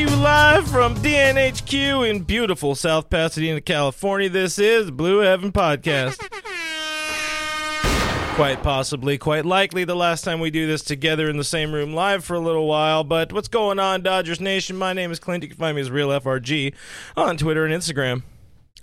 [0.00, 4.30] you live from DNHQ in beautiful South Pasadena, California.
[4.30, 6.18] This is Blue Heaven Podcast.
[8.34, 11.92] Quite possibly, quite likely, the last time we do this together in the same room
[11.92, 13.04] live for a little while.
[13.04, 14.78] But what's going on, Dodgers Nation?
[14.78, 15.42] My name is Clint.
[15.42, 16.72] You can find me as Real FRG
[17.14, 18.22] on Twitter and Instagram.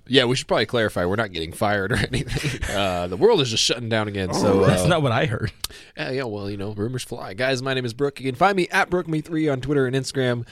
[0.09, 2.63] Yeah, we should probably clarify we're not getting fired or anything.
[2.73, 4.33] Uh, the world is just shutting down again.
[4.33, 5.51] So uh, That's not what I heard.
[5.97, 7.33] yeah, yeah, well, you know, rumors fly.
[7.33, 8.21] Guys, my name is Brook.
[8.21, 10.47] You can find me at BrookMe3 on Twitter and Instagram.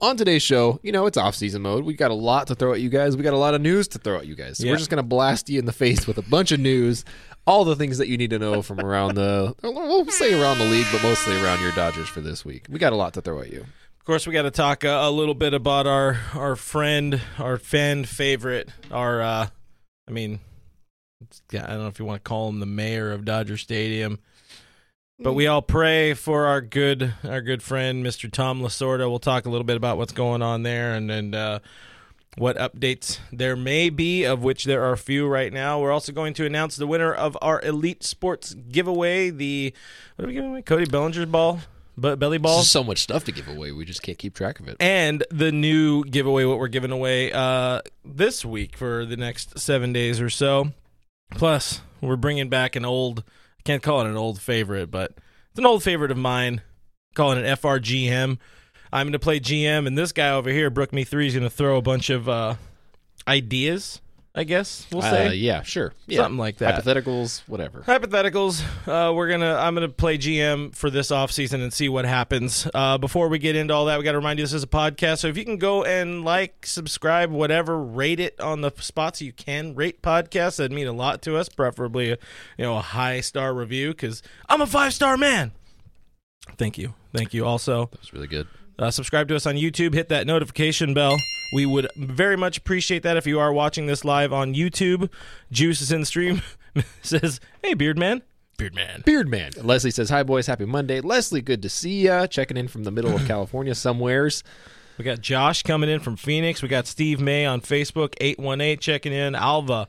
[0.00, 1.84] On today's show, you know, it's off season mode.
[1.84, 3.16] We got a lot to throw at you guys.
[3.16, 4.58] We got a lot of news to throw at you guys.
[4.58, 4.70] So Yeah.
[4.72, 7.04] we're just gonna blast you in the face with a bunch of news,
[7.48, 10.66] all the things that you need to know from around the we'll say around the
[10.66, 12.66] league, but mostly around your Dodgers for this week.
[12.70, 13.66] We got a lot to throw at you.
[14.10, 18.04] Course, we got to talk uh, a little bit about our our friend, our fan
[18.04, 19.46] favorite, our uh,
[20.08, 20.40] I mean,
[21.52, 24.18] I don't know if you want to call him the mayor of Dodger Stadium,
[25.20, 28.28] but we all pray for our good our good friend, Mr.
[28.28, 29.08] Tom Lasorda.
[29.08, 31.60] We'll talk a little bit about what's going on there and and uh,
[32.36, 35.78] what updates there may be, of which there are a few right now.
[35.78, 39.30] We're also going to announce the winner of our Elite Sports giveaway.
[39.30, 39.72] The
[40.16, 40.62] what are we giving away?
[40.62, 41.60] Cody Bellinger's ball,
[42.00, 42.62] but belly There's ball.
[42.62, 43.72] so much stuff to give away.
[43.72, 44.76] We just can't keep track of it.
[44.80, 49.92] and the new giveaway what we're giving away uh, this week for the next seven
[49.92, 50.72] days or so
[51.32, 53.22] plus we're bringing back an old
[53.58, 55.12] i can't call it an old favorite but
[55.50, 56.60] it's an old favorite of mine
[57.14, 58.38] calling it frgm
[58.92, 61.44] i'm going to play gm and this guy over here brook me three is going
[61.44, 62.54] to throw a bunch of uh,
[63.28, 64.00] ideas
[64.34, 65.92] i guess we'll say Uh, yeah, sure.
[66.06, 66.18] Yeah.
[66.22, 67.80] something like that Hypotheticals, whatever.
[67.80, 72.68] hypotheticals uh, we're gonna i'm gonna play gm for this offseason and see what happens
[72.72, 75.18] uh, before we get into all that we gotta remind you this is a podcast
[75.18, 79.32] so if you can go and like subscribe whatever rate it on the spots you
[79.32, 82.18] can rate podcasts that'd mean a lot to us preferably a,
[82.56, 85.50] you know a high star review because i'm a five star man
[86.56, 88.46] thank you thank you also That was really good.
[88.78, 89.92] uh, subscribe to us on YouTube.
[89.94, 91.16] Hit that notification bell.
[91.52, 95.10] We would very much appreciate that if you are watching this live on YouTube.
[95.50, 96.42] Juice is in the stream.
[97.02, 98.22] says, "Hey, Beard Man,
[98.56, 99.64] Beard Man." Beardman.
[99.64, 100.46] Leslie says, Hi, boys.
[100.46, 101.00] Happy Monday.
[101.00, 102.26] Leslie, good to see ya.
[102.26, 104.44] Checking in from the middle of California somewheres.
[104.98, 106.62] We got Josh coming in from Phoenix.
[106.62, 109.34] We got Steve May on Facebook, eight one eight checking in.
[109.34, 109.88] Alva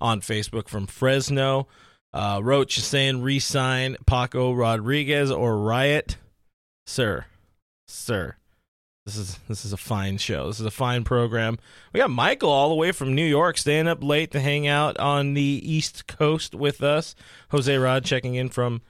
[0.00, 1.66] on Facebook from Fresno.
[2.14, 6.16] Uh, Roach is saying resign Paco Rodriguez or riot,
[6.86, 7.24] sir,
[7.88, 8.36] sir.
[9.04, 10.46] This is this is a fine show.
[10.46, 11.58] This is a fine program.
[11.92, 14.96] We got Michael all the way from New York, staying up late to hang out
[14.98, 17.16] on the East Coast with us.
[17.48, 18.80] Jose Rod checking in from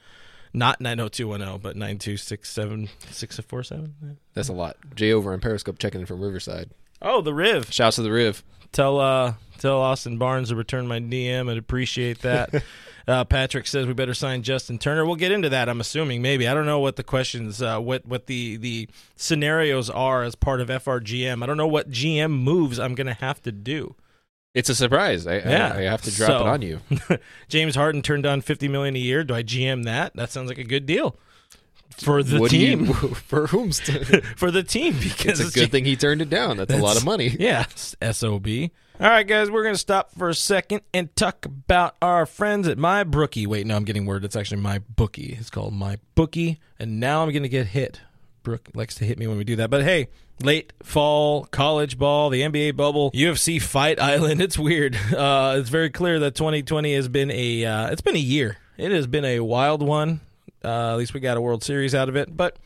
[0.52, 4.18] not nine zero two one zero, but nine two six seven six four seven.
[4.34, 4.76] That's a lot.
[4.94, 6.72] Jay over in Periscope checking in from Riverside.
[7.00, 7.72] Oh, the Riv.
[7.72, 8.44] Shouts to the Riv.
[8.72, 11.50] Tell uh tell Austin Barnes to return my DM.
[11.50, 12.62] I'd appreciate that.
[13.06, 15.04] uh, Patrick says we better sign Justin Turner.
[15.04, 15.68] We'll get into that.
[15.68, 19.90] I'm assuming maybe I don't know what the questions, uh, what what the the scenarios
[19.90, 21.42] are as part of FRGM.
[21.42, 23.94] I don't know what GM moves I'm gonna have to do.
[24.54, 25.26] It's a surprise.
[25.26, 25.72] I, Yeah.
[25.74, 26.80] I, I have to drop So- it on you.
[27.48, 29.24] James Harden turned down 50 million a year.
[29.24, 30.14] Do I GM that?
[30.14, 31.16] That sounds like a good deal
[32.00, 32.86] for the What team.
[32.86, 33.80] you, for whom's
[34.36, 36.56] for the team because It's a good thing he turned it down.
[36.56, 37.28] That's, a lot of money.
[37.38, 37.66] Yeah,
[38.12, 38.46] SOB.
[39.00, 42.68] All right, guys, we're going to stop for a second and talk about our friends
[42.68, 43.46] at My Brookie.
[43.46, 44.24] Wait, no, I'm getting word.
[44.24, 45.36] It's actually My Bookie.
[45.40, 48.00] It's called My Bookie, and now I'm going to get hit.
[48.44, 49.70] Brook likes to hit me when we do that.
[49.70, 50.08] But hey,
[50.42, 54.40] late fall, college ball, the NBA bubble, UFC Fight Island.
[54.40, 54.96] It's weird.
[54.96, 58.58] Uh, it's very clear that 2020 has been a uh, it's been a year.
[58.76, 60.20] It has been a wild one.
[60.64, 62.56] Uh, at least we got a World Series out of it, but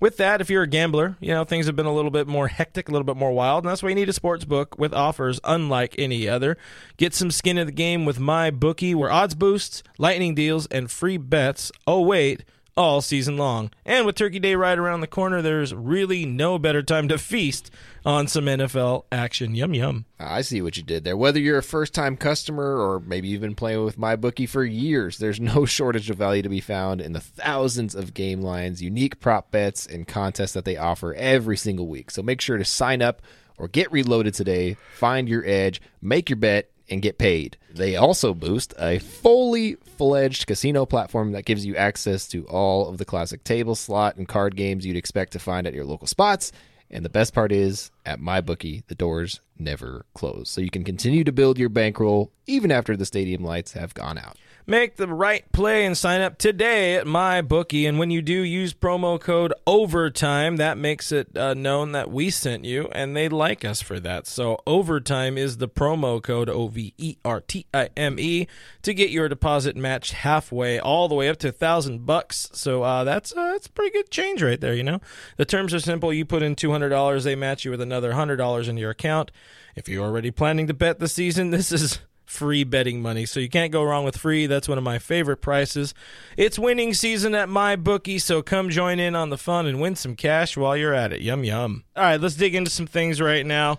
[0.00, 2.48] with that, if you're a gambler, you know, things have been a little bit more
[2.48, 4.94] hectic, a little bit more wild, and that's why you need a sports book with
[4.94, 6.56] offers unlike any other.
[6.96, 10.90] Get some skin in the game with my bookie, where odds boosts, lightning deals, and
[10.90, 11.70] free bets.
[11.86, 12.44] Oh, wait.
[12.80, 13.72] All season long.
[13.84, 17.70] And with Turkey Day right around the corner, there's really no better time to feast
[18.06, 19.54] on some NFL action.
[19.54, 20.06] Yum, yum.
[20.18, 21.14] Ah, I see what you did there.
[21.14, 25.18] Whether you're a first time customer or maybe you've been playing with MyBookie for years,
[25.18, 29.20] there's no shortage of value to be found in the thousands of game lines, unique
[29.20, 32.10] prop bets, and contests that they offer every single week.
[32.10, 33.20] So make sure to sign up
[33.58, 37.56] or get reloaded today, find your edge, make your bet, and get paid.
[37.72, 42.98] They also boost a fully fledged casino platform that gives you access to all of
[42.98, 46.52] the classic table, slot, and card games you'd expect to find at your local spots.
[46.90, 51.22] And the best part is, At MyBookie, the doors never close, so you can continue
[51.22, 54.36] to build your bankroll even after the stadium lights have gone out.
[54.66, 57.88] Make the right play and sign up today at MyBookie.
[57.88, 62.30] And when you do use promo code OVERTIME, that makes it uh, known that we
[62.30, 64.26] sent you and they like us for that.
[64.26, 68.46] So OVERTIME is the promo code O V E R T I M E
[68.82, 72.50] to get your deposit matched halfway, all the way up to a thousand bucks.
[72.52, 74.74] So uh, that's uh, that's pretty good change right there.
[74.74, 75.00] You know,
[75.36, 76.12] the terms are simple.
[76.12, 78.90] You put in two hundred dollars, they match you with another hundred dollars in your
[78.90, 79.30] account.
[79.74, 83.26] If you're already planning to bet the season, this is free betting money.
[83.26, 84.46] So you can't go wrong with free.
[84.46, 85.92] That's one of my favorite prices.
[86.36, 89.96] It's winning season at my bookie, so come join in on the fun and win
[89.96, 91.20] some cash while you're at it.
[91.22, 91.82] Yum yum.
[91.96, 93.78] All right, let's dig into some things right now.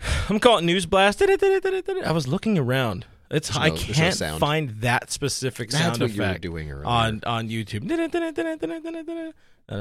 [0.30, 1.22] I'm calling News Blast.
[1.22, 3.04] I was looking around.
[3.30, 4.40] It's I no- no can't sound.
[4.40, 6.86] find that specific That's sound what you were effect doing earlier.
[6.86, 7.82] on on YouTube.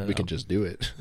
[0.07, 0.91] We can just do it.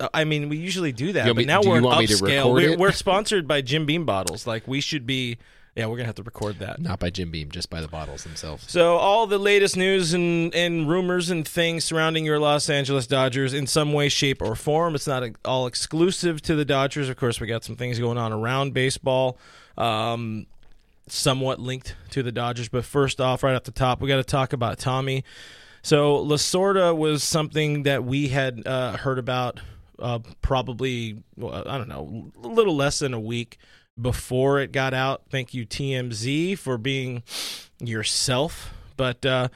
[0.00, 2.08] Uh, I mean, we usually do that, You but me- now we're you in want
[2.08, 2.52] upscale.
[2.52, 4.48] We're, we're sponsored by Jim Beam bottles.
[4.48, 5.38] Like we should be.
[5.74, 6.80] Yeah, we're gonna have to record that.
[6.80, 8.70] Not by Jim Beam, just by the bottles themselves.
[8.70, 13.54] So all the latest news and, and rumors and things surrounding your Los Angeles Dodgers
[13.54, 14.94] in some way, shape, or form.
[14.94, 17.08] It's not all exclusive to the Dodgers.
[17.08, 19.38] Of course, we got some things going on around baseball,
[19.78, 20.46] um,
[21.06, 22.68] somewhat linked to the Dodgers.
[22.68, 25.24] But first off, right off the top, we got to talk about Tommy.
[25.80, 29.58] So Lasorda was something that we had uh, heard about
[29.98, 33.58] uh, probably well, I don't know a little less than a week
[34.00, 35.22] before it got out.
[35.30, 37.22] Thank you TMZ for being
[37.80, 38.74] yourself.
[38.96, 39.48] But uh,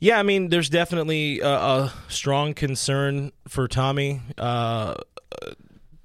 [0.00, 4.22] yeah, I mean, there's definitely a, a strong concern for Tommy.
[4.36, 4.94] Uh,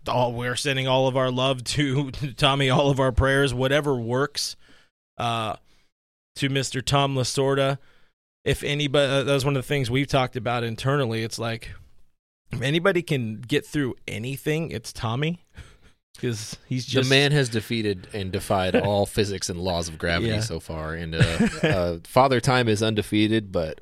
[0.08, 4.56] all we're sending all of our love to Tommy, all of our prayers, whatever works.
[5.18, 5.56] Uh,
[6.36, 6.84] to Mr.
[6.84, 7.78] Tom Lasorda.
[8.44, 11.24] If anybody, uh, that was one of the things we've talked about internally.
[11.24, 11.72] It's like
[12.52, 15.46] if anybody can get through anything, it's Tommy
[16.16, 20.32] because he's just the man has defeated and defied all physics and laws of gravity
[20.32, 20.40] Yeah.
[20.42, 21.20] so far, and uh,
[21.64, 23.52] uh, Father Time is undefeated.
[23.52, 23.82] But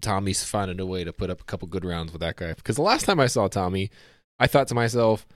[0.00, 2.54] Tommy's finding a way to put up a couple good rounds with that guy.
[2.54, 3.90] Because the last time I saw Tommy,
[4.38, 5.26] I thought to myself,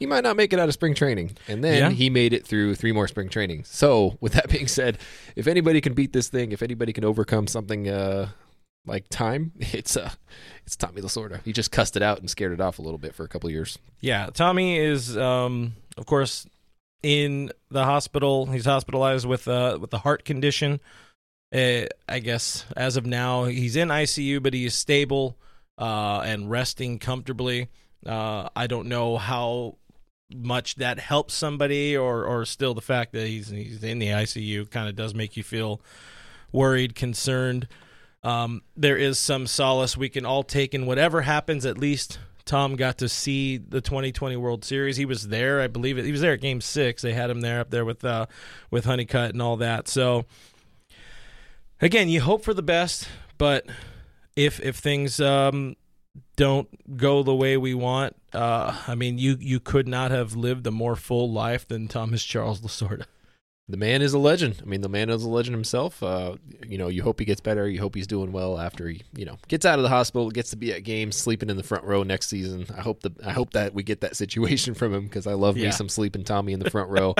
[0.00, 1.90] he might not make it out of spring training, and then Yeah.
[1.90, 3.68] he made it through three more spring trainings.
[3.68, 4.98] So, with that being said,
[5.36, 8.30] if anybody can beat this thing, if anybody can overcome something uh,
[8.86, 10.10] like time, it's uh,
[10.66, 11.40] it's Tommy Lasorda.
[11.44, 13.50] He just cussed it out and scared it off a little bit for a couple
[13.50, 13.78] years.
[14.00, 16.46] Yeah, Tommy is, um, of course,
[17.02, 18.46] in the hospital.
[18.46, 20.80] He's hospitalized with uh, with a heart condition.
[21.54, 25.36] Uh, I guess as of now, he's in ICU, but he is stable
[25.78, 27.68] uh, and resting comfortably.
[28.04, 29.76] Uh, I don't know how
[30.34, 34.70] much that helps somebody, or or still the fact that he's he's in the ICU
[34.70, 35.80] kind of does make you feel
[36.52, 37.68] worried, concerned.
[38.24, 41.66] Um, there is some solace we can all take in whatever happens.
[41.66, 44.96] At least Tom got to see the 2020 World Series.
[44.96, 45.98] He was there, I believe.
[45.98, 47.02] It, he was there at Game Six.
[47.02, 48.26] They had him there up there with uh,
[48.70, 49.88] with Honeycutt and all that.
[49.88, 50.24] So
[51.82, 53.66] again, you hope for the best, but
[54.36, 55.76] if if things um,
[56.36, 60.66] don't go the way we want, uh, I mean, you you could not have lived
[60.66, 63.04] a more full life than Thomas Charles Lasorda.
[63.68, 64.60] The man is a legend.
[64.62, 66.02] I mean, the man is a legend himself.
[66.02, 66.36] Uh,
[66.68, 67.66] you know, you hope he gets better.
[67.68, 70.50] You hope he's doing well after he, you know, gets out of the hospital, gets
[70.50, 72.66] to be at games, sleeping in the front row next season.
[72.76, 75.56] I hope the I hope that we get that situation from him because I love
[75.56, 75.66] Yeah.
[75.66, 77.14] me some sleeping Tommy in the front row.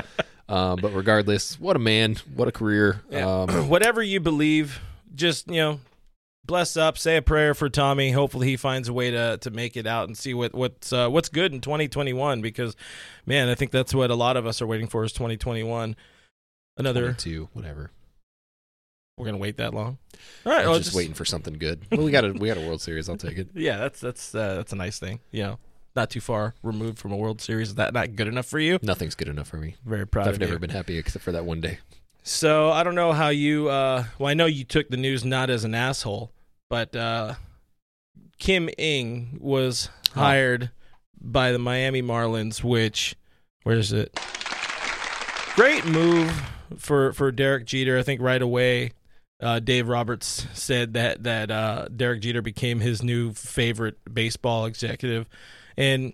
[0.47, 3.01] Um, but regardless, what a man, what a career.
[3.09, 3.27] Yeah.
[3.41, 4.79] Um, Whatever you believe,
[5.15, 5.79] just you know,
[6.45, 8.11] bless up, say a prayer for Tommy.
[8.11, 11.09] Hopefully, he finds a way to to make it out and see what what's uh,
[11.09, 12.41] what's good in 2021.
[12.41, 12.75] Because,
[13.25, 15.95] man, I think that's what a lot of us are waiting for is 2021.
[16.77, 17.91] Another, two, whatever.
[19.17, 19.97] we're gonna wait that long.
[20.45, 21.81] All right, I'm well, just, waiting for something good.
[21.91, 23.07] Well, we got a we got a World Series.
[23.09, 23.49] I'll take it.
[23.55, 25.19] Yeah, that's that's uh, that's a nice thing.
[25.31, 25.59] You know,
[25.95, 27.69] not too far removed from a World Series.
[27.69, 28.77] Is that not good enough for you?
[28.81, 29.75] Nothing's good enough for me.
[29.85, 30.59] Very proud I've never you.
[30.59, 31.79] been happy except for that one day.
[32.23, 33.69] So I don't know how you.
[33.69, 36.31] Uh, well, I know you took the news not as an asshole,
[36.69, 37.35] but uh,
[38.37, 40.21] Kim Ng was Oh.
[40.21, 40.71] hired
[41.21, 42.63] by the Miami Marlins.
[42.63, 43.15] Which,
[43.63, 44.17] where is it?
[45.55, 46.31] Great move
[46.77, 47.97] for for Derek Jeter.
[47.97, 48.91] I think right away,
[49.41, 55.27] uh, Dave Roberts said that that uh, Derek Jeter became his new favorite baseball executive,
[55.77, 56.13] and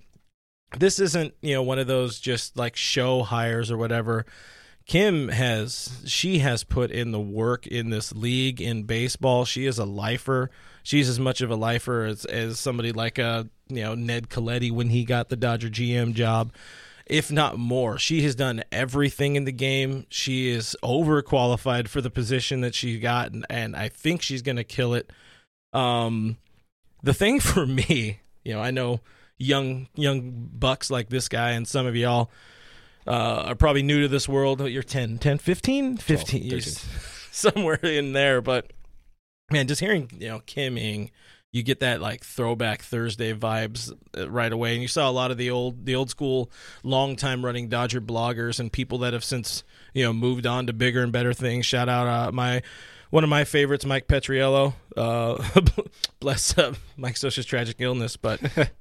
[0.77, 4.25] this isn't you know one of those just like show hires or whatever.
[4.86, 9.46] Kim has she has put in the work in this league in baseball.
[9.46, 10.50] She is a lifer.
[10.84, 14.72] She's as much of a lifer as as somebody like a you know Ned Colletti
[14.72, 16.51] when he got the Dodger GM job,
[17.12, 18.00] if not more.
[18.00, 20.06] She has done everything in the game.
[20.10, 24.56] She is overqualified for the position that she got, and, and I think she's going
[24.56, 25.12] to kill it.
[25.74, 26.38] Um,
[27.03, 29.01] the thing for me, you know, I know
[29.38, 32.30] young young bucks like this guy and some of y'all
[33.08, 34.62] uh, are probably new to this world.
[34.62, 36.77] You're 10, 10 15, 15 years,
[37.32, 38.41] somewhere in there.
[38.41, 38.72] But
[39.51, 41.12] man, just hearing you know Kim Ng,
[41.53, 44.74] you get that like throwback Thursday vibes uh, right away.
[44.74, 46.50] And you saw a lot of the old the old school,
[46.84, 50.74] long time running Dodger bloggers and people that have since you know moved on to
[50.74, 51.65] bigger and better things.
[51.65, 52.62] Shout out uh, my
[53.10, 54.74] one of my favorites, Mike Petriello.
[54.96, 55.43] Uh,
[56.20, 58.41] bless uh, Mike tragic illness, but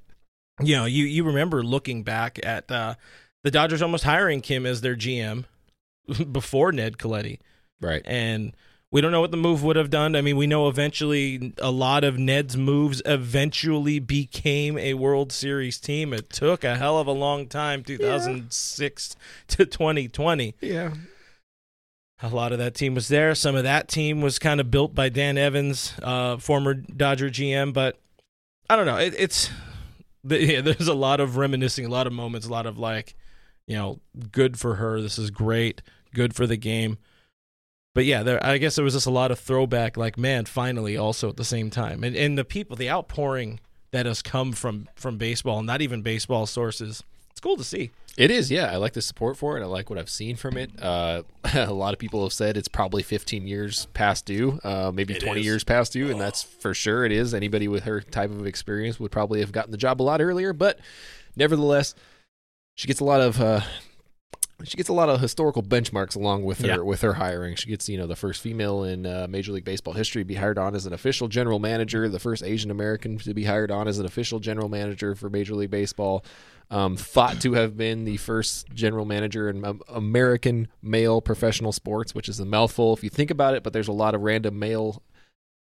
[0.61, 2.95] you know, you you remember looking back at uh,
[3.43, 5.43] the Dodgers almost hiring Kim as their GM
[6.31, 7.39] before Ned Colletti,
[7.81, 8.01] Right.
[8.05, 8.55] and
[8.91, 10.15] we don't know what the move would have done.
[10.17, 15.79] I mean, we know eventually a lot of Ned's moves eventually became a World Series
[15.79, 16.11] team.
[16.13, 19.15] It took a hell of a long time, 2006
[19.47, 20.93] to 2020 Yeah.
[22.21, 23.33] a lot of that team was there.
[23.33, 27.71] Some of that team was kind of built by Dan Evans, uh, former Dodger GM.
[27.73, 27.97] But
[28.69, 28.97] I don't know.
[28.97, 29.49] It, it's
[30.23, 33.15] the, yeah, there's a lot of reminiscing, a lot of moments, a lot of like,
[33.67, 35.01] you know, good for her.
[35.01, 35.81] This is great.
[36.13, 36.97] Good for the game.
[37.93, 38.43] But yeah, there.
[38.45, 39.97] I guess there was just a lot of throwback.
[39.97, 43.59] Like, man, finally, also at the same time, and and the people, the outpouring
[43.91, 47.03] that has come from from baseball, not even baseball sources.
[47.31, 47.91] It's cool to see.
[48.17, 48.65] It is, yeah.
[48.69, 49.63] I like the support for it.
[49.63, 50.71] I like what I've seen from it.
[50.81, 55.13] Uh, a lot of people have said it's probably 15 years past due, uh, maybe
[55.13, 55.45] It 20 is.
[55.45, 57.33] years past due, and that's for sure it is.
[57.33, 60.51] Anybody with her type of experience would probably have gotten the job a lot earlier,
[60.51, 60.77] but
[61.37, 61.95] nevertheless,
[62.75, 63.61] she gets a lot of uh,
[64.63, 66.77] she gets a lot of historical benchmarks along with her Yeah.
[66.77, 67.55] with her hiring.
[67.55, 70.35] She gets you know the first female in uh, Major League Baseball history to be
[70.35, 73.87] hired on as an official general manager, the first Asian American to be hired on
[73.87, 76.23] as an official general manager for Major League Baseball.
[76.69, 82.15] Um, thought to have been the first general manager in um, American male professional sports,
[82.15, 83.63] which is a mouthful if you think about it.
[83.63, 85.03] But there's a lot of random male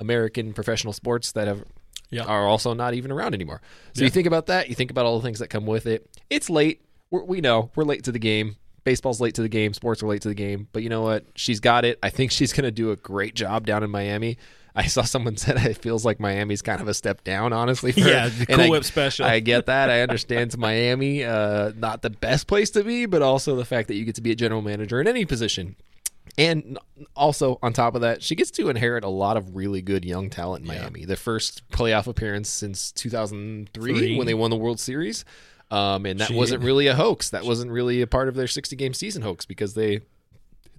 [0.00, 1.64] American professional sports that have
[2.10, 2.24] Yeah.
[2.24, 3.60] are also not even around anymore.
[3.92, 4.04] So Yeah.
[4.06, 4.68] you think about that.
[4.68, 6.08] You think about all the things that come with it.
[6.30, 6.80] It's late.
[7.10, 8.56] We're, we know we're late to the game.
[8.85, 9.73] Baseball's late to the game.
[9.75, 10.69] Sports are late to the game.
[10.73, 11.25] But you know what?
[11.35, 11.99] She's got it.
[12.03, 14.37] I think she's going to do a great job down in Miami.
[14.76, 17.93] I saw someone said it feels like Miami's kind of a step down, honestly.
[17.97, 18.45] Yeah, her.
[18.45, 19.25] the And Cool I- Whip special.
[19.26, 19.88] I get that.
[19.91, 23.88] I understand it's Miami, uh, not the best place to be, but also the fact
[23.88, 25.76] that you get to be a general manager in any position.
[26.37, 26.79] And
[27.14, 30.29] also, on top of that, she gets to inherit a lot of really good young
[30.31, 30.81] talent in Yeah.
[30.81, 31.05] Miami.
[31.05, 34.19] The first playoff appearance since 2003 Three.
[34.19, 35.25] when they won the World Series.
[35.71, 37.30] Um, and that She- wasn't really a hoax.
[37.30, 40.00] That wasn't really a part of their 60 game season hoax because they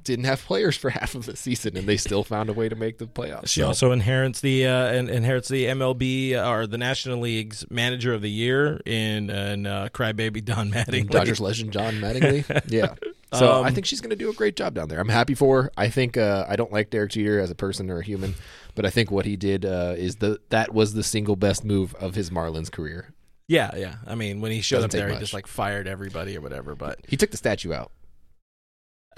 [0.03, 2.75] didn't have players for half of the season and they still found a way to
[2.75, 3.47] make the playoffs.
[3.47, 8.13] She So- also inherits the uh, inherits the MLB uh, or the National League's Manager
[8.13, 11.09] of the Year in in uh, Crybaby Don Mattingly.
[11.09, 12.45] Dodgers legend John Mattingly.
[12.67, 12.93] yeah.
[13.33, 14.99] So Um, I think she's going to do a great job down there.
[14.99, 15.71] I'm happy for her.
[15.75, 18.35] I think uh, I don't like Derek Jeter as a person or a human,
[18.75, 21.95] but I think what he did uh, is the that was the single best move
[21.95, 23.09] of his Marlins career.
[23.47, 23.95] Yeah, yeah.
[24.07, 26.41] I mean, when he showed Doesn't up there, take he just like fired everybody or
[26.41, 26.75] whatever.
[26.75, 27.91] But He took the statue out.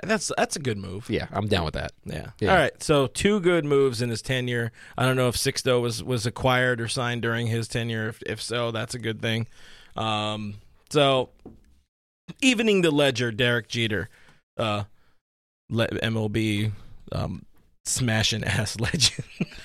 [0.04, 1.10] that's that's a good move.
[1.10, 1.94] Yeah, I'm down with that.
[2.06, 2.32] Yeah.
[2.40, 2.52] Yeah.
[2.52, 2.84] All right.
[2.84, 4.72] So two good moves in his tenure.
[4.98, 8.10] I don't know if Sixto was was acquired or signed during his tenure.
[8.10, 9.48] If if so, that's a good thing.
[9.96, 10.56] Um.
[10.90, 11.30] So
[12.42, 14.10] evening the ledger, Derek Jeter,
[14.58, 14.84] uh,
[15.72, 16.72] MLB,
[17.12, 17.46] um,
[17.88, 19.24] smashing ass legend,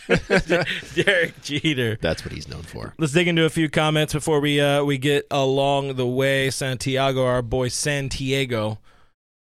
[0.94, 1.98] Derek Jeter.
[2.00, 2.94] That's what he's known for.
[2.98, 6.50] Let's dig into a few comments before we uh, we get along the way.
[6.50, 8.78] Santiago, our boy Santiago,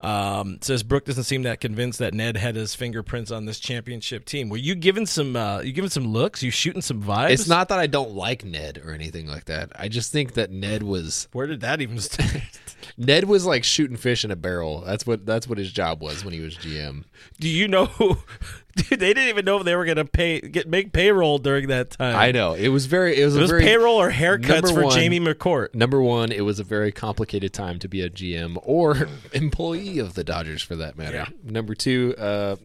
[0.02, 4.26] um, says Brook doesn't seem that convinced that Ned had his fingerprints on this championship
[4.26, 4.50] team.
[4.50, 6.44] Were you giving some uh, you giving some looks?
[6.44, 7.32] You shooting some vibes?
[7.32, 9.72] It's not that I don't like Ned or anything like that.
[9.76, 12.30] I just think that Ned was Where did that even start?
[12.98, 14.82] Ned was like shooting fish in a barrel.
[14.82, 17.04] That's what that's what his job was when he was GM.
[17.40, 17.88] Do you know?
[18.78, 21.92] Dude, they didn't even know if they were gonna pay get make payroll during that
[21.92, 22.16] time.
[22.16, 24.84] I know it was very it was It a was very payroll or haircuts for
[24.86, 25.74] one- Jamie McCourt.
[25.76, 30.14] Number one, it was a very complicated time to be a GM or employee of
[30.14, 31.16] the Dodgers for that matter.
[31.18, 31.28] Yeah.
[31.44, 32.56] Number two, uh,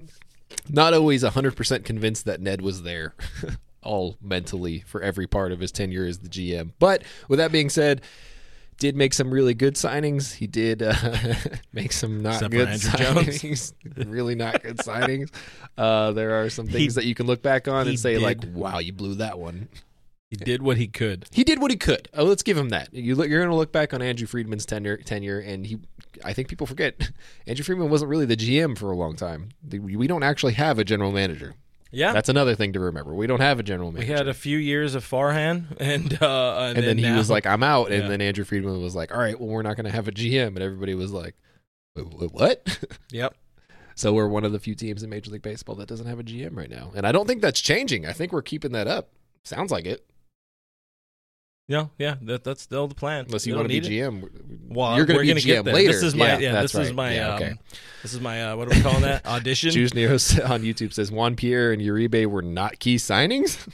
[0.68, 3.14] not always 100% convinced that Ned was there
[3.82, 6.70] all mentally for every part of his tenure as the GM.
[6.78, 8.02] But with that being said,
[8.80, 10.34] did make some really good signings.
[10.34, 10.94] He did uh,
[11.72, 13.72] make some not Except good signings.
[14.10, 15.30] really not good signings.
[15.78, 18.78] Uh, there are some things that you can look back on and say like, "Wow,
[18.78, 19.68] you blew that one."
[20.30, 21.26] He did what he could.
[21.32, 22.08] He did what he could.
[22.14, 22.94] Oh, let's give him that.
[22.94, 25.78] You look, you're going to look back on Andrew Friedman's tenure, tenure, and he.
[26.24, 27.10] I think people forget
[27.46, 29.50] Andrew Friedman wasn't really the GM for a long time.
[29.68, 31.54] We don't actually have a general manager.
[31.92, 33.14] Yeah, That's another thing to remember.
[33.14, 34.12] We don't have a general manager.
[34.12, 37.28] we had a few years of Farhan, and uh, and, and then he now- was
[37.30, 38.08] like, "I'm out," and Yeah.
[38.08, 40.48] then Andrew Friedman was like, "All right, well, we're not going to have a GM,"
[40.48, 41.34] and everybody was like,
[41.96, 42.78] "Wait, wait, "What?"
[43.10, 43.34] "Yep."
[43.96, 46.22] so we're one of the few teams in Major League Baseball that doesn't have a
[46.22, 48.06] GM right now, and I don't think that's changing.
[48.06, 49.08] I think we're keeping that up.
[49.44, 50.06] Sounds like it.
[51.70, 53.26] No, yeah, that, that's still the plan.
[53.26, 53.84] Unless you want to be it.
[53.84, 54.28] GM.
[54.68, 55.92] Well, You're going to be GM later.
[55.92, 56.50] This is my yeah.
[56.50, 57.58] that's this is my Yeah, um,
[58.02, 59.70] this is my uh, what are we calling that audition?
[59.70, 63.68] Juice Neos on YouTube says Juan Pierre and Uribe were not key signings.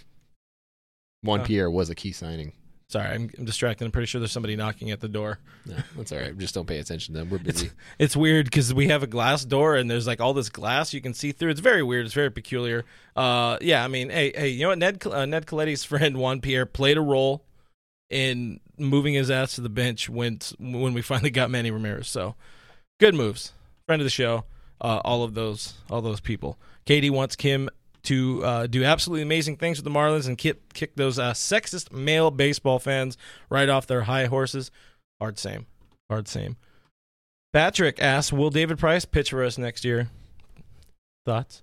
[1.23, 1.45] Juan Oh.
[1.45, 2.53] Pierre was a key signing.
[2.89, 3.87] Sorry, I'm, I'm distracted.
[3.87, 5.39] I'm pretty sure there's somebody knocking at the door.
[5.65, 6.37] No, that's all right.
[6.37, 7.31] Just don't pay attention to them.
[7.31, 7.71] We're busy.
[7.99, 11.01] It's weird because we have a glass door and there's like all this glass you
[11.01, 11.51] can see through.
[11.51, 12.05] It's very weird.
[12.05, 12.85] It's very peculiar.
[13.17, 14.79] Uh, yeah, I mean, hey, hey, you know what?
[14.79, 17.43] Ned uh, Ned Colletti's friend Juan Pierre played a role
[18.11, 22.09] in moving his ass to the bench when when we finally got Manny Ramirez.
[22.09, 22.35] So
[23.01, 23.53] good moves,
[23.87, 24.45] friend of the show.
[24.79, 26.59] Uh, all of those, all those people.
[26.85, 27.71] Katie wants Kim
[28.03, 31.91] to uh, do absolutely amazing things with the Marlins and kick, kick those uh, sexist
[31.93, 33.17] male baseball fans
[33.49, 34.71] right off their high horses.
[35.19, 35.67] Hard same,
[36.11, 36.57] hard same.
[37.53, 40.11] Patrick asks, "Will David Price pitch for us next year?"
[41.25, 41.63] Thoughts?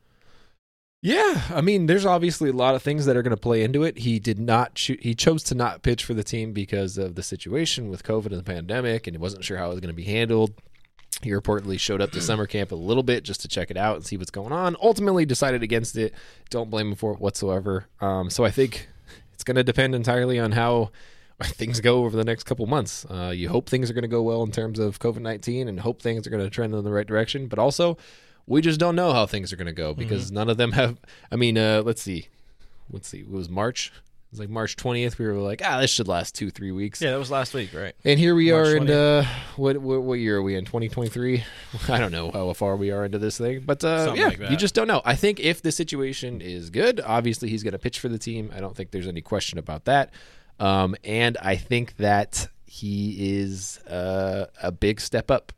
[1.05, 3.83] Yeah, I mean, there's obviously a lot of things that are going to play into
[3.83, 3.97] it.
[3.97, 7.23] He did not cho- he chose to not pitch for the team because of the
[7.23, 9.93] situation with COVID and the pandemic, and he wasn't sure how it was going to
[9.93, 10.53] be handled.
[11.21, 13.97] He reportedly showed up to summer camp a little bit just to check it out
[13.97, 14.77] and see what's going on.
[14.81, 16.13] Ultimately, decided against it.
[16.49, 17.87] Don't blame him for it whatsoever.
[17.99, 18.87] Um, so I think
[19.33, 20.91] it's going to depend entirely on how
[21.41, 23.05] things go over the next couple months.
[23.09, 25.81] Uh, you hope things are going to go well in terms of COVID nineteen, and
[25.81, 27.47] hope things are going to trend in the right direction.
[27.47, 27.97] But also,
[28.47, 30.99] we just don't know how things are going to go because none of them have.
[31.31, 32.27] I mean, uh, let's see,
[32.91, 33.19] let's see.
[33.19, 33.91] It was March.
[33.95, 35.19] It was like March twentieth.
[35.19, 37.01] We were like, ah, this should last two, three weeks.
[37.01, 37.95] Yeah, that was last week, right?
[38.03, 39.25] And here we March are in uh,
[39.57, 40.65] what, what what year are we in?
[40.65, 41.43] Twenty twenty three.
[41.87, 44.57] I don't know how far we are into this thing, but uh, yeah, like you
[44.57, 45.01] just don't know.
[45.05, 48.51] I think if the situation is good, obviously he's going to pitch for the team.
[48.55, 50.11] I don't think there's any question about that.
[50.59, 55.51] Um, and I think that he is uh, a big step up.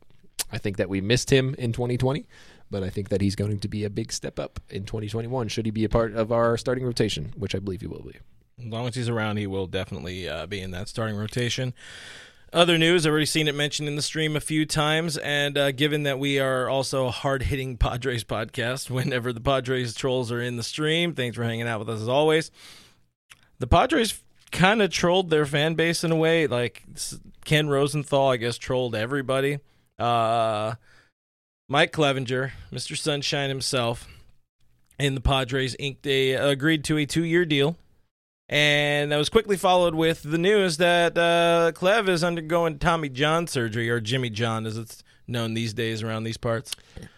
[0.52, 2.26] I think that we missed him in 2020,
[2.70, 5.48] but I think that he's going to be a big step up in 2021.
[5.48, 8.18] Should he be a part of our starting rotation, which I believe he will be.
[8.58, 11.74] As long as he's around, he will definitely uh, be in that starting rotation.
[12.52, 15.72] Other news, I've already seen it mentioned in the stream a few times, and uh,
[15.72, 20.40] given that we are also a hard hitting Padres podcast, whenever the Padres trolls are
[20.40, 22.50] in the stream, thanks for hanging out with us as always.
[23.58, 26.46] The Padres kind of trolled their fan base in a way.
[26.46, 26.84] Like
[27.44, 29.58] Ken Rosenthal, I guess, trolled everybody.
[29.98, 30.74] Uh,
[31.68, 32.96] Mike Clevinger, Mr.
[32.96, 34.06] Sunshine himself,
[34.98, 37.76] and the Padres inked a agreed to a two year deal
[38.48, 43.46] and that was quickly followed with the news that uh, Clev is undergoing Tommy John
[43.46, 46.72] surgery, or Jimmy John, as it's known these days around these parts.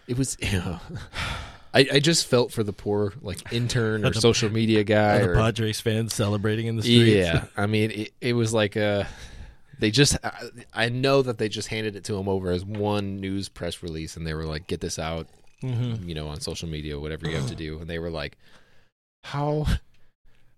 [0.07, 0.39] It was.
[1.75, 5.17] I, I just felt for the poor like intern or The- social media guy.
[5.17, 7.15] And the or- Padres fans celebrating in the streets.
[7.15, 9.05] yeah, I mean, it, it was like uh
[9.79, 10.17] They just.
[10.25, 10.33] I,
[10.75, 14.17] I know that they just handed it to him over as one news press release,
[14.17, 15.27] and they were like, "Get this out,"
[15.63, 16.09] Mm-hmm.
[16.09, 17.79] you know, on social media, whatever you have to do.
[17.79, 18.37] And they were like,
[19.25, 19.67] "How?"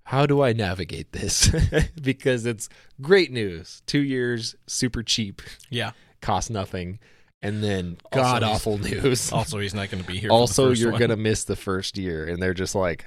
[0.04, 1.50] How do I navigate this?
[2.02, 2.68] because it's
[3.00, 3.80] great news.
[3.86, 5.92] Two years, super cheap, Yeah.
[6.20, 6.98] cost nothing,
[7.42, 9.32] and then god awful news.
[9.40, 10.30] Also, he's not going to be here.
[10.30, 12.26] also you're gonna miss the first year.
[12.26, 13.04] And they're just like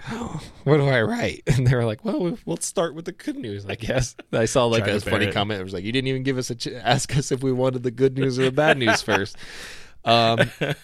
[0.63, 1.43] what do i write?
[1.47, 4.15] And they're like well we- we'll start with the good news i guess.
[4.31, 5.33] I saw like Try a funny it.
[5.33, 5.59] comment.
[5.61, 7.83] It was like you didn't even give us a ch- ask us if we wanted
[7.83, 9.35] the good news or the bad news first.
[10.05, 10.39] Um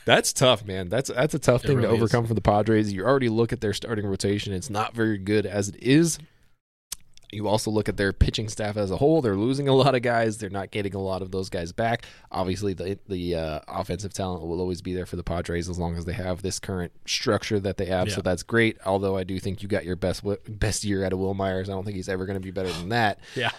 [0.06, 0.88] that's tough man.
[0.90, 2.04] That's that's a tough It thing to really is.
[2.04, 2.94] overcome for the padres.
[2.94, 4.54] You already look at their starting rotation.
[4.54, 6.20] It's not very good as it is
[7.32, 9.22] you also look at their pitching staff as a whole.
[9.22, 10.38] They're losing a lot of guys.
[10.38, 12.06] They're not getting a lot of those guys back.
[12.32, 15.96] Obviously, the the uh, offensive talent will always be there for the Padres as long
[15.96, 18.12] as they have this current structure that they have.
[18.12, 18.78] So that's great.
[18.86, 21.70] Although I do think you got your best best year out of Wil Myers.
[21.70, 23.20] I don't think he's ever going to be better than that.
[23.36, 23.52] Yeah.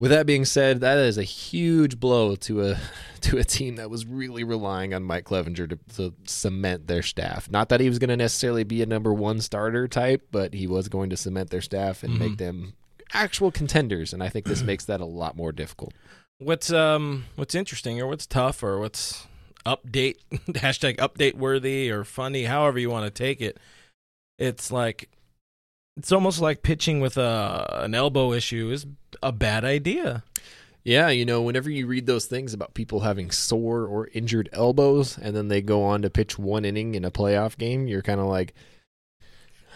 [0.00, 2.78] With that being said, that is a huge blow to a
[3.22, 7.48] to a team that was really relying on Mike Clevinger to, to cement their staff.
[7.48, 10.66] Not that he was going to necessarily be a number one starter type, but he
[10.66, 12.74] was going to cement their staff and make them
[13.14, 14.12] actual contenders.
[14.12, 15.94] And I think this makes that a lot more difficult.
[16.38, 19.26] What's um what's interesting or what's tough or what's
[19.64, 23.58] update hashtag update worthy or funny, however you want to take it.
[24.38, 25.08] It's like
[25.96, 28.86] it's almost like pitching with a an elbow issue is
[29.22, 30.24] a bad idea.
[30.82, 35.16] Yeah, you know, whenever you read those things about people having sore or injured elbows
[35.16, 38.20] and then they go on to pitch one inning in a playoff game, you're kind
[38.20, 38.54] of like,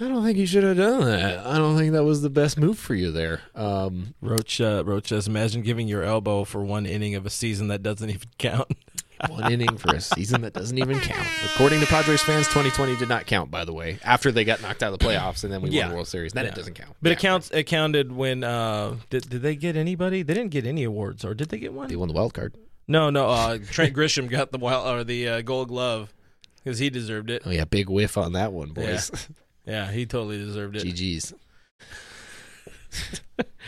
[0.01, 1.45] I don't think you should have done that.
[1.47, 3.41] I don't think that was the best move for you there.
[3.55, 7.69] Um, Roach uh, Roach says imagine giving your elbow for one inning of a season
[7.69, 8.71] that doesn't even count.
[9.29, 11.27] one inning for a season that doesn't even count.
[11.53, 14.81] According to Padres fans, 2020 did not count, by the way, after they got knocked
[14.85, 15.83] out of the playoffs and then we Yeah.
[15.83, 16.33] won the World Series.
[16.33, 16.51] Then Yeah.
[16.53, 16.95] it doesn't count.
[17.03, 17.13] But Yeah.
[17.15, 20.23] it counts it counted when uh did did they get anybody?
[20.23, 21.89] They didn't get any awards or did they get one?
[21.89, 22.55] They won the wild card.
[22.87, 26.15] No, no, uh Trent Grisham got the wild or the uh, gold glove
[26.65, 27.43] cuz he deserved it.
[27.45, 29.11] Oh, yeah, big whiff on that one, boys.
[29.69, 30.85] Yeah, he totally deserved it.
[30.85, 31.35] GG's.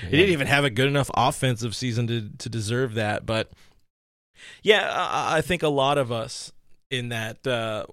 [0.00, 3.26] he didn't even have a good enough offensive season to to deserve that.
[3.26, 3.50] But
[4.62, 6.52] yeah, I, I think a lot of us
[6.90, 7.84] in that uh,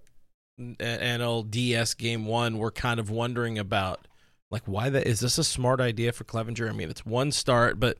[0.58, 4.08] NLDS game one were kind of wondering about
[4.50, 6.70] like why that is this a smart idea for Clevinger?
[6.70, 7.98] I mean, it's one start, but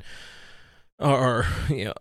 [1.00, 1.94] or you know.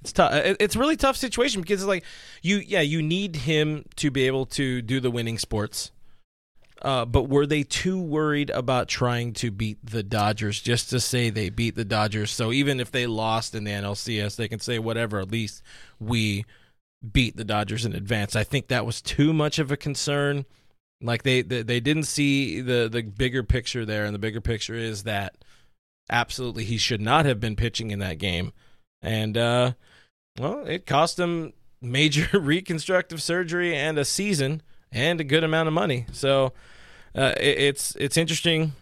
[0.00, 0.32] It's tough.
[0.32, 2.04] It's a really tough situation because it's like
[2.40, 5.90] you, yeah, you need him to be able to do the winning sports
[6.82, 11.28] uh, but were they too worried about trying to beat the Dodgers just to say
[11.28, 12.30] they beat the Dodgers?
[12.30, 15.20] So even if they lost in the NLCS, they can say whatever.
[15.20, 15.62] At least
[15.98, 16.44] we
[17.12, 18.34] beat the Dodgers in advance.
[18.34, 20.46] I think that was too much of a concern.
[21.02, 24.74] Like they they, they didn't see the the bigger picture there, and the bigger picture
[24.74, 25.36] is that
[26.10, 28.52] absolutely he should not have been pitching in that game,
[29.02, 29.72] and uh,
[30.38, 34.62] well, it cost him major reconstructive surgery and a season
[34.92, 36.06] and a good amount of money.
[36.12, 36.52] So
[37.14, 38.72] uh, it, it's it's interesting.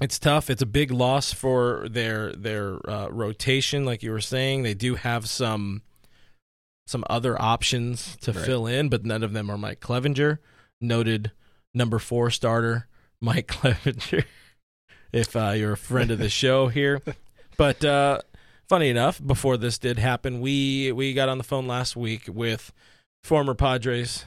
[0.00, 0.50] It's tough.
[0.50, 4.62] It's a big loss for their their uh, rotation, like you were saying.
[4.62, 5.82] They do have some
[6.86, 8.44] some other options to right.
[8.44, 10.38] fill in, but none of them are Mike Clevinger,
[10.80, 11.32] noted
[11.74, 12.86] number four starter
[13.20, 14.24] Mike Clevinger.
[15.12, 17.00] if uh, you're a friend of the show here,
[17.56, 18.20] but uh,
[18.68, 22.72] funny enough, before this did happen, we we got on the phone last week with
[23.24, 24.26] former Padres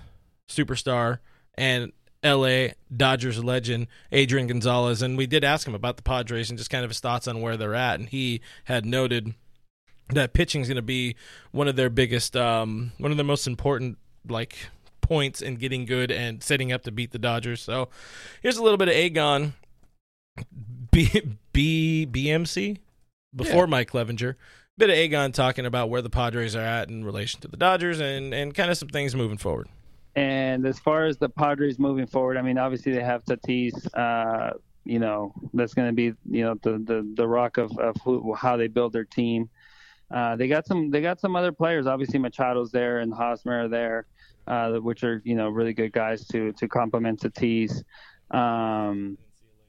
[0.49, 1.19] superstar
[1.55, 1.91] and
[2.23, 6.69] LA Dodgers legend Adrian Gonzalez, and we did ask him about the Padres and just
[6.69, 9.34] kind of his thoughts on where they're at, and he had noted
[10.10, 11.15] that pitching is going to be
[11.51, 14.58] one of their biggest, um, one of the most important like
[15.01, 17.62] points in getting good and setting up to beat the Dodgers.
[17.62, 17.89] So
[18.41, 19.53] here's a little bit of Agon
[20.91, 21.21] B
[21.53, 22.77] B BMC
[23.36, 23.69] before yeah.
[23.69, 24.36] Mike Clevinger.
[24.77, 27.99] Bit of Agon talking about where the Padres are at in relation to the Dodgers
[27.99, 29.67] and and kind of some things moving forward.
[30.15, 33.74] And as far as the Padres moving forward, I mean, obviously they have Tatis.
[33.93, 34.54] Uh,
[34.86, 38.34] you know, that's going to be you know the the the rock of of who,
[38.34, 39.50] how they build their team.
[40.12, 41.86] Uh, they got some they got some other players.
[41.86, 44.08] Obviously, Machado's there and Hosmer are there,
[44.48, 47.84] uh, which are you know really good guys to to complement Tatis.
[48.32, 49.17] Um,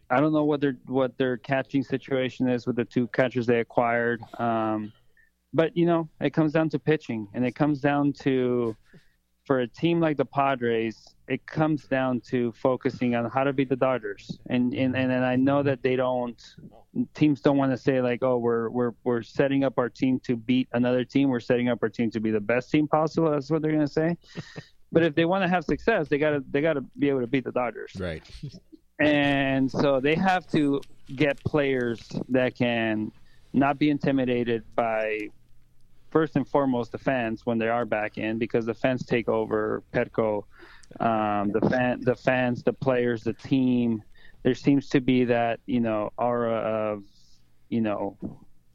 [0.08, 3.60] I don't know what their what their catching situation is with the two catchers they
[3.60, 4.22] acquired.
[4.38, 4.92] Um,
[5.52, 8.76] but you know, it comes down to pitching, and it comes down to
[9.50, 13.68] for a team like the Padres, it comes down to focusing on how to beat
[13.68, 14.38] the Dodgers.
[14.48, 16.40] And and and, I know that they don't
[17.14, 20.36] teams don't want to say like, oh, we're we're we're setting up our team to
[20.36, 21.30] beat another team.
[21.30, 23.28] We're setting up our team to be the best team possible.
[23.28, 24.16] That's what they're gonna say.
[24.92, 27.42] but if they want to have success, they gotta they gotta be able to beat
[27.42, 27.90] the Dodgers.
[27.98, 28.22] Right.
[29.00, 30.80] And so they have to
[31.16, 33.10] get players that can
[33.52, 35.30] not be intimidated by
[36.10, 39.82] first and foremost the fans when they are back in because the fans take over
[39.92, 40.44] Petco.
[40.98, 44.02] Um, the fan, the fans, the players, the team.
[44.42, 47.04] There seems to be that you know aura of
[47.68, 48.16] you know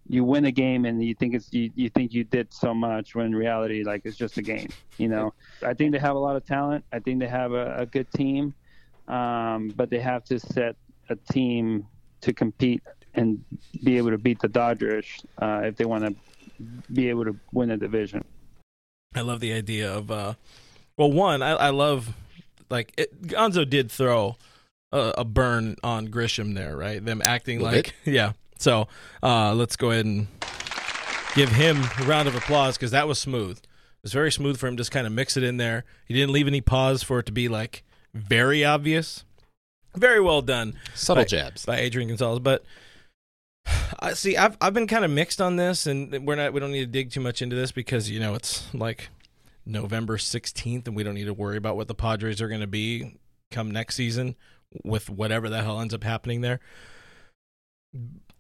[0.08, 3.16] you win a game and you think it's you, you think you did so much
[3.16, 4.68] when in reality like it's just a game
[4.98, 7.76] you know i think they have a lot of talent i think they have a,
[7.80, 8.54] a good team
[9.08, 10.76] um, but they have to set
[11.10, 11.86] a team
[12.22, 12.82] to compete
[13.14, 13.44] and
[13.84, 15.06] be able to beat the dodgers
[15.42, 16.16] uh, if they want to
[16.92, 18.24] be able to win a division.
[19.14, 20.34] I love the idea of, uh,
[20.98, 22.14] well, one, I, I love
[22.70, 24.38] like it, Gonzo did throw
[24.92, 27.04] a, a, burn on Grisham there, right?
[27.04, 27.94] Them acting like, bit.
[28.14, 28.34] yeah.
[28.58, 28.88] So
[29.22, 30.28] uh, let's go ahead and
[31.36, 33.58] give him a round of applause because that was smooth.
[33.58, 33.68] It
[34.04, 35.84] was very smooth for him just kind of mix it in there.
[36.06, 39.24] He didn't leave any pause for it to be like very obvious.
[39.96, 40.76] Very well done.
[40.94, 42.64] Subtle by, jabs by Adrian Gonzalez, but
[44.00, 44.38] I see.
[44.38, 46.54] I've I've been kind of mixed on this, and we're not.
[46.54, 49.10] We don't need to dig too much into this because you know it's like
[49.66, 52.68] November sixteenth, and we don't need to worry about what the Padres are going to
[52.68, 53.18] be
[53.52, 54.36] come next season
[54.84, 56.60] with whatever the hell ends up happening there.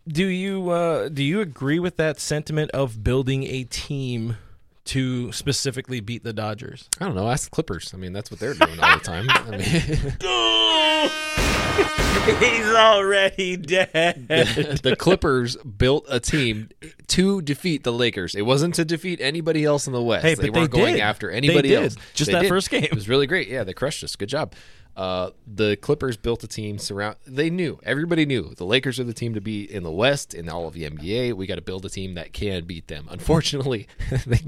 [0.08, 4.38] Do you uh, do you agree with that sentiment of building a team
[4.86, 6.90] to specifically beat the Dodgers?
[7.00, 7.30] I don't know.
[7.30, 7.94] Ask the Clippers.
[7.94, 9.28] I mean, that's what they're doing all the time.
[9.30, 10.14] I mean,
[12.40, 14.28] he's already dead.
[14.28, 16.70] The, the, Clippers built a team
[17.08, 18.34] to defeat the Lakers.
[18.34, 20.26] It wasn't to defeat anybody else in the West.
[20.26, 21.02] Hey, they weren't they going did.
[21.02, 21.98] after anybody they else.
[22.14, 22.50] Just they that did.
[22.50, 22.84] first game.
[22.84, 23.48] It was really great.
[23.48, 24.16] Yeah, they crushed us.
[24.16, 24.54] Good job.
[24.96, 27.18] Uh, the Clippers built a team surround.
[27.28, 30.48] They knew everybody knew the Lakers are the team to beat in the West in
[30.48, 31.34] all of the NBA.
[31.34, 33.08] We got to build a team that can beat them.
[33.12, 33.88] Unfortunately,
[34.26, 34.40] they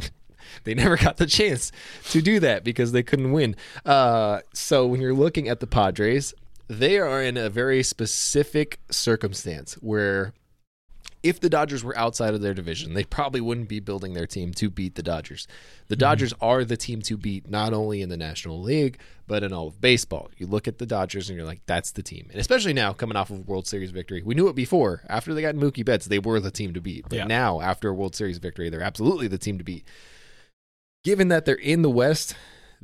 [0.64, 1.72] they never got the chance
[2.12, 3.56] to do that because they couldn't win.
[3.86, 6.34] Uh, so when you're looking at the Padres,
[6.68, 10.34] they are in a very specific circumstance where
[11.24, 14.54] if the Dodgers were outside of their division, they probably wouldn't be building their team
[14.54, 15.48] to beat the Dodgers.
[15.88, 16.00] The mhm.
[16.00, 19.68] Dodgers are the team to beat not only in the National League, but in all
[19.68, 20.30] of baseball.
[20.38, 22.28] You look at the Dodgers and you're like, that's the team.
[22.32, 24.22] And especially now, coming off of a World Series victory.
[24.24, 25.02] We knew it before.
[25.10, 27.06] After they got Mookie Betts, they were the team to beat.
[27.10, 27.26] But Yeah.
[27.26, 29.86] now, after a World Series victory, they're absolutely the team to beat.
[31.04, 32.36] Given that they're in the West,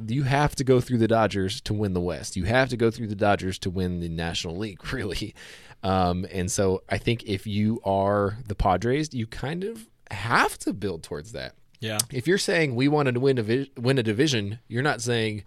[0.08, 2.36] you have to go through the Dodgers to win the West.
[2.36, 5.36] You have to go through the Dodgers to win the National League, really.
[5.84, 10.74] Um, and so I think if you are the Padres, you kind of have to
[10.74, 11.56] build towards that.
[11.80, 11.98] Yeah.
[12.12, 15.44] If you're saying we want to win a win a division, you're not saying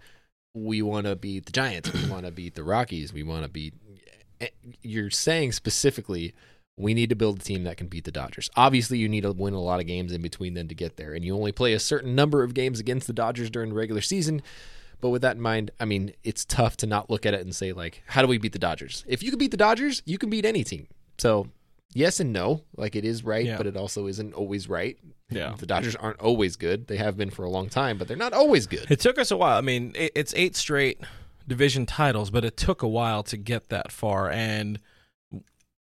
[0.53, 3.49] we want to beat the Giants, we want to beat the Rockies, we want to
[3.49, 3.73] beat.
[4.39, 4.49] eh,
[4.83, 6.33] You're saying specifically
[6.77, 8.49] we need to build a team that can beat the Dodgers.
[8.55, 11.13] Obviously, you need to win a lot of games in between them to get there,
[11.13, 14.01] and you only play a certain number of games against the Dodgers during the regular
[14.01, 14.41] season.
[15.01, 17.53] But with that in mind, I mean, it's tough to not look at it and
[17.55, 19.03] say like, how do we beat the Dodgers?
[19.07, 20.87] If you can beat the Dodgers, you can beat any team.
[21.19, 21.47] So
[21.93, 23.57] yes and no, like it is right, Yeah.
[23.57, 24.97] but it also isn't always right.
[25.29, 25.53] Yeah.
[25.57, 26.87] The Dodgers aren't always good.
[26.87, 28.89] They have been for a long time, but they're not always good.
[28.89, 29.57] It took us a while.
[29.57, 30.99] I mean, it's eight straight
[31.47, 34.31] division titles, but it took a while to get that far.
[34.31, 34.79] And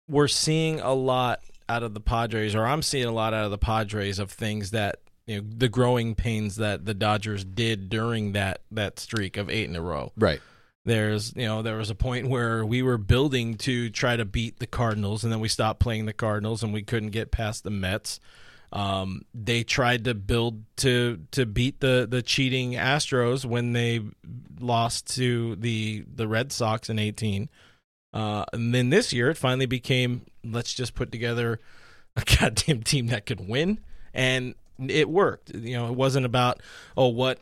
[0.07, 3.51] we're seeing a lot out of the Padres, or I'm seeing a lot out of
[3.51, 8.31] the Padres of things that you know the growing pains that the Dodgers did during
[8.33, 10.11] that that streak of eight in a row.
[10.17, 10.41] Right.
[10.85, 14.59] There's, you know, there was a point where we were building to try to beat
[14.59, 17.69] the Cardinals, and then we stopped playing the Cardinals, and we couldn't get past the
[17.69, 18.21] Mets.
[18.71, 24.01] Um, they tried to build to to beat the the cheating Astros when they
[24.61, 27.49] lost to the the Red Sox in 18.
[28.17, 31.59] Uh, and then this year, it finally became let's just put together
[32.15, 33.79] a goddamn team that could win,
[34.11, 35.53] and it worked.
[35.53, 36.59] You know, it wasn't about
[36.97, 37.37] oh what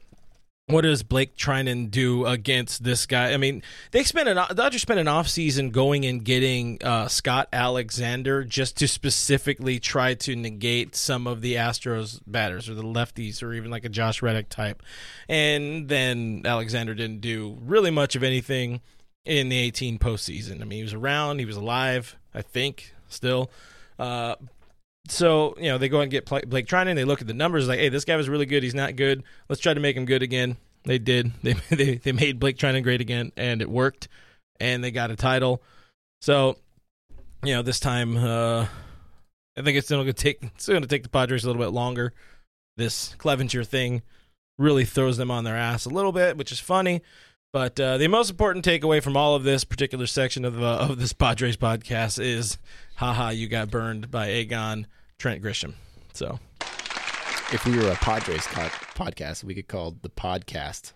[0.68, 3.32] what is Blake trying to do against this guy?
[3.32, 8.44] I mean, they spent an Dodgers spent an offseason going and getting uh, Scott Alexander
[8.44, 13.54] just to specifically try to negate some of the Astros batters or the lefties or
[13.54, 14.84] even like a Josh Reddick type.
[15.30, 18.82] And then Alexander didn't do really much of anything
[19.26, 20.62] in the 18 postseason.
[20.62, 23.50] I mean, he was around, he was alive, I think, still.
[23.98, 24.36] Uh,
[25.08, 26.96] so you know they go and get Blake Treinen.
[26.96, 28.64] They look at the numbers like, hey, this guy was really good.
[28.64, 29.24] He's not good.
[29.50, 30.58] Let's try to make him good again.
[30.84, 31.32] They did.
[31.44, 34.08] They they they made Blake Treinen great again, and it worked.
[34.60, 35.62] And they got a title.
[36.22, 36.58] So
[37.44, 38.66] you know this time, uh,
[39.58, 41.62] I think it's still going to take it's going to take the Padres a little
[41.62, 42.14] bit longer.
[42.78, 44.02] This Clevinger thing
[44.58, 47.02] really throws them on their ass a little bit, which is funny.
[47.56, 51.00] But uh, the most important takeaway from all of this particular section of uh, of
[51.00, 52.58] this Padres podcast is,
[52.96, 54.88] haha, you got burned by Agon
[55.18, 55.76] Trent Grisham.
[56.12, 56.38] So
[57.54, 60.92] If we were a Padres co- podcast, we could call it the podcast.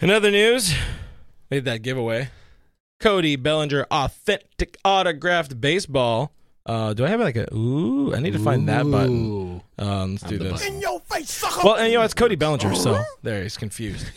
[0.00, 0.74] in other news,
[1.52, 2.30] made that giveaway.
[2.98, 6.32] Cody Bellinger authentic autographed baseball.
[6.66, 8.12] Uh, do I have like a ooh?
[8.12, 9.26] I need to find that button.
[9.26, 9.62] Ooh.
[9.78, 10.52] Um, let's do this.
[10.52, 10.80] button.
[10.80, 11.60] your face, sucker.
[11.64, 14.10] Well, and you know it's Cody Bellinger, so there he's confused.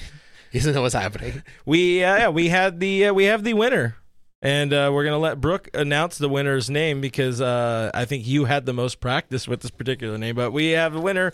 [0.52, 1.44] He doesn't know what's happening.
[1.64, 3.98] We uh, yeah, we had the uh, we have the winner,
[4.42, 8.46] and uh, we're gonna let Brook announce the winner's name because uh, I think you
[8.46, 10.36] had the most practice with this particular name.
[10.36, 11.34] But we have a winner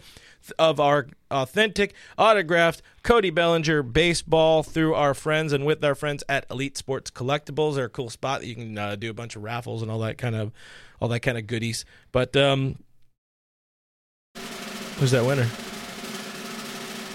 [0.60, 6.46] of our authentic autographed Cody Bellinger baseball through our friends and with our friends at
[6.52, 7.76] Elite Sports Collectibles.
[7.76, 10.00] They're a cool spot that you can uh, do a bunch of raffles and all
[10.00, 10.52] that kind of
[11.00, 11.86] all that kind of goodies.
[12.12, 12.78] But um,
[15.00, 15.48] who's that winner?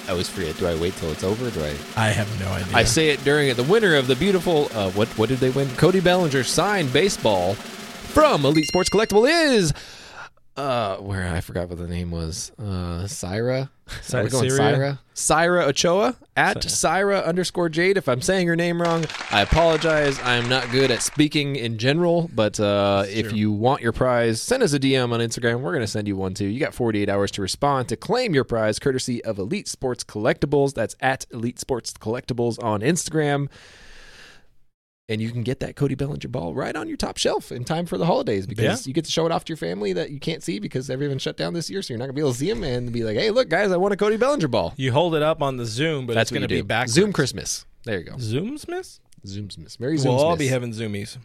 [0.07, 0.57] I always forget.
[0.57, 1.51] Do I wait till it's over?
[1.51, 1.77] Do I?
[1.97, 2.75] I have no idea.
[2.77, 3.57] I say it during it.
[3.57, 4.69] The winner of the beautiful.
[4.75, 5.69] Uh, what what did they win?
[5.77, 9.73] Cody Bellinger signed baseball from Elite Sports Collectible is.
[10.57, 12.53] Uh, where I forgot what the name was.
[12.59, 13.71] Uh, Syra.
[14.03, 15.01] Sy- going Syra?
[15.15, 17.97] Syra Ochoa at Syra underscore Jade.
[17.97, 20.19] If I'm saying your name wrong, I apologize.
[20.23, 23.39] I'm not good at speaking in general, but uh, if true.
[23.39, 25.61] you want your prize, send us a DM on Instagram.
[25.61, 26.47] We're going to send you one too.
[26.47, 30.75] You got 48 hours to respond to claim your prize, courtesy of Elite Sports Collectibles.
[30.75, 33.49] That's at Elite Sports Collectibles on Instagram.
[35.11, 37.85] And you can get that Cody Bellinger ball right on your top shelf in time
[37.85, 38.89] for the holidays because Yeah.
[38.89, 41.21] you get to show it off to your family that you can't see because everyone's
[41.21, 41.83] shut down this year.
[41.83, 43.49] So you're not going to be able to see them and be like, hey, look,
[43.49, 44.73] guys, I want a Cody Bellinger ball.
[44.77, 46.89] You hold it up on the Zoom, but That's it's gonna be back.
[46.89, 47.67] Zoom Christmas.
[47.85, 48.13] There you go.
[48.13, 49.01] Zooms, miss.
[49.27, 49.79] Zoom Smith.
[49.81, 51.19] Merry Zoom We'll all be having zoomies.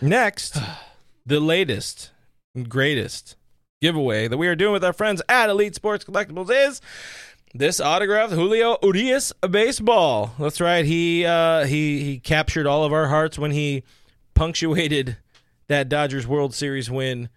[0.00, 0.58] Next,
[1.26, 2.10] the latest,
[2.68, 3.36] greatest
[3.80, 6.80] giveaway that we are doing with our friends at Elite Sports Collectibles is
[7.54, 10.32] this autographed Julio Urias baseball.
[10.38, 10.84] That's right.
[10.84, 13.82] He uh, he he captured all of our hearts when he
[14.34, 15.16] punctuated
[15.68, 17.28] that Dodgers World Series win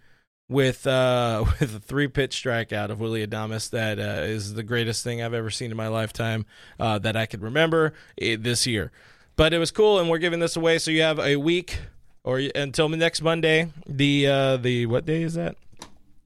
[0.47, 3.69] with uh, with a three pitch strikeout of Willy Adames.
[3.69, 6.45] That uh, is the greatest thing I've ever seen in my lifetime
[6.79, 8.91] uh, that I could remember eh, this year.
[9.35, 10.77] but it was cool, and we're giving this away.
[10.79, 11.79] So you have a week
[12.23, 13.71] or until next Monday.
[13.87, 15.55] The uh, the what day is that?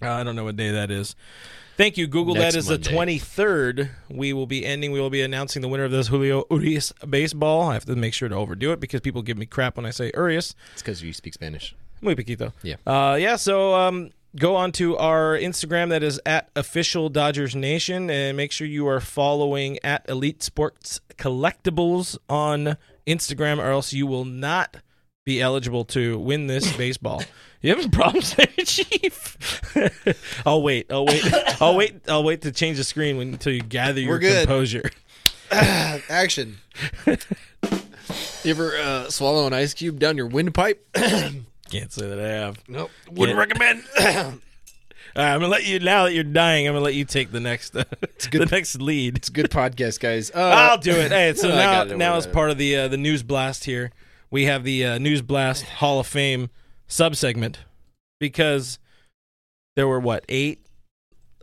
[0.02, 1.16] Uh, I don't know what day that is.
[1.80, 2.36] Thank you, Google.
[2.36, 2.84] Next that is Monday.
[2.84, 3.90] the twenty third.
[4.10, 4.92] We will be ending.
[4.92, 7.70] We will be announcing the winner of this Julio Urias baseball.
[7.70, 9.92] I have to make sure to overdo it because people give me crap when I
[9.92, 10.56] say Urias.
[10.74, 11.74] It's because you speak Spanish.
[12.02, 12.52] Muy poquito.
[12.64, 12.76] Yeah.
[12.86, 13.38] Uh, yeah.
[13.38, 18.52] So um, go on to our Instagram that is at official Dodgers Nation and make
[18.52, 22.76] sure you are following at Elite Sports Collectibles on
[23.08, 24.76] Instagram, or else you will not
[25.30, 27.22] be eligible to win this baseball.
[27.62, 29.38] You having problems there, Chief?
[30.46, 30.92] I'll wait.
[30.92, 31.24] I'll wait.
[31.62, 32.10] I'll wait.
[32.10, 34.48] I'll wait to change the screen when, until you gather your We're good.
[34.48, 34.90] composure.
[35.52, 36.58] Action.
[37.06, 37.18] you
[38.46, 40.84] ever uh, swallow an ice cube down your windpipe?
[40.96, 42.64] Can't say that I have.
[42.68, 42.90] nope.
[43.12, 43.84] Wouldn't recommend.
[45.16, 45.80] All right, I'm gonna let you.
[45.80, 47.84] Now that you're dying, I'm gonna let you take the next, uh,
[48.32, 49.18] the next lead.
[49.18, 50.32] it's a good podcast, guys.
[50.32, 51.12] Uh, I'll do it.
[51.12, 53.22] Hey, so I now, got it, now don't as part of the uh, the news
[53.24, 53.92] blast here,
[54.32, 56.50] we have the uh, news blast Hall of Fame
[56.88, 57.56] subsegment
[58.20, 58.80] because
[59.76, 60.66] there were what eight,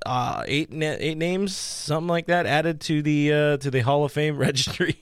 [0.05, 4.05] uh, eight na- eight names, something like that, added to the uh, to the Hall
[4.05, 4.97] of Fame registry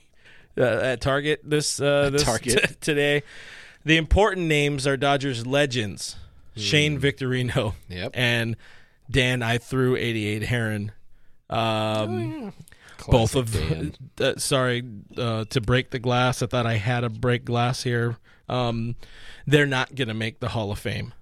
[0.58, 2.80] uh, at Target this uh, this Target.
[2.80, 3.22] today.
[3.84, 6.16] The important names are Dodgers legends
[6.56, 8.12] Shane Victorino Yep.
[8.14, 8.56] and
[9.10, 9.42] Dan.
[9.42, 10.90] I threw 88 Haren.
[11.50, 12.54] Um, both
[12.98, 13.94] Classic of Dan.
[14.20, 14.82] uh, sorry
[15.16, 18.16] uh, to break the glass i thought i had a break glass here
[18.48, 18.94] um,
[19.46, 21.14] they're not going to make the hall of fame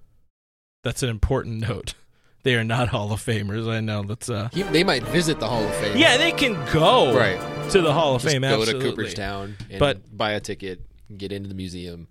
[0.83, 1.93] that's an important note
[2.43, 5.47] they are not hall of famers i know that's uh He- they might visit the
[5.47, 5.97] Hall of Fame.
[5.97, 7.39] yeah they can go Right.
[7.71, 8.81] to the hall of Just fame go absolutely.
[8.81, 10.81] to Cooperstown and But- buy a ticket,
[11.17, 12.07] get into the museum,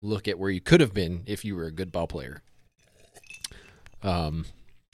[0.00, 2.42] look at where you could have been if you were a good ball player.
[4.02, 4.46] Um,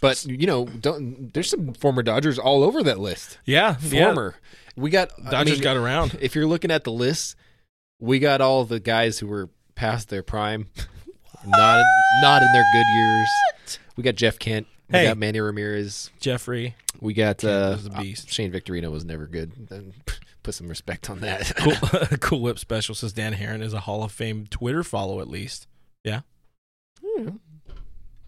[0.04, 3.38] but you know, don't, there's some former Dodgers all over that list.
[3.44, 4.04] yeah yeah.
[4.04, 4.34] Former,
[4.76, 7.36] we got I dodgers mean, got around If you're looking at the list,
[8.00, 10.68] we got all the guys who were past their prime,
[11.46, 11.84] not
[12.22, 13.28] not in their good years.
[13.96, 14.66] We got Jeff Kent.
[14.90, 15.04] We Hey.
[15.06, 16.10] got Manny Ramirez.
[16.20, 18.30] jeffrey We got uh, beast.
[18.30, 19.68] Shane Victorino was never good.
[19.68, 19.94] Then
[20.42, 21.52] put some respect on that.
[21.56, 25.28] cool, cool whip special says dan Haren is a hall of fame twitter follow at
[25.28, 25.66] least
[26.04, 26.20] yeah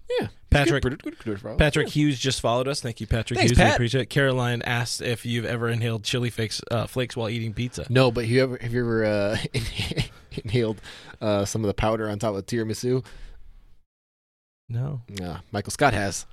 [0.08, 1.58] Yeah, Patrick-.
[1.58, 2.80] Patrick Hughes just followed us.
[2.80, 3.58] Thank you, Patrick Thanks, Hughes.
[3.58, 3.74] We Pat.
[3.74, 4.06] appreciate it.
[4.10, 7.86] Caroline asked if you've ever inhaled chili flakes, uh, flakes while eating pizza.
[7.88, 9.36] No, but you ever have you ever uh,
[10.44, 10.80] inhaled
[11.20, 13.04] uh, some of the powder on top of tiramisu?
[14.68, 15.00] No.
[15.08, 16.26] No, Michael Scott has.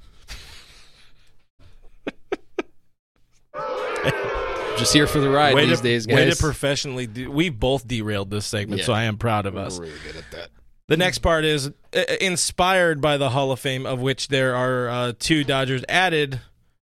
[4.77, 6.37] Just here for the ride way these to, days, Way guys.
[6.37, 7.29] to professionally do.
[7.29, 8.85] We both derailed this segment, Yeah.
[8.85, 9.77] so I am proud of We're us.
[9.79, 10.49] really good at that.
[10.87, 14.89] The next part is uh, inspired by the Hall of Fame, of which there are
[14.89, 16.41] uh, two Dodgers added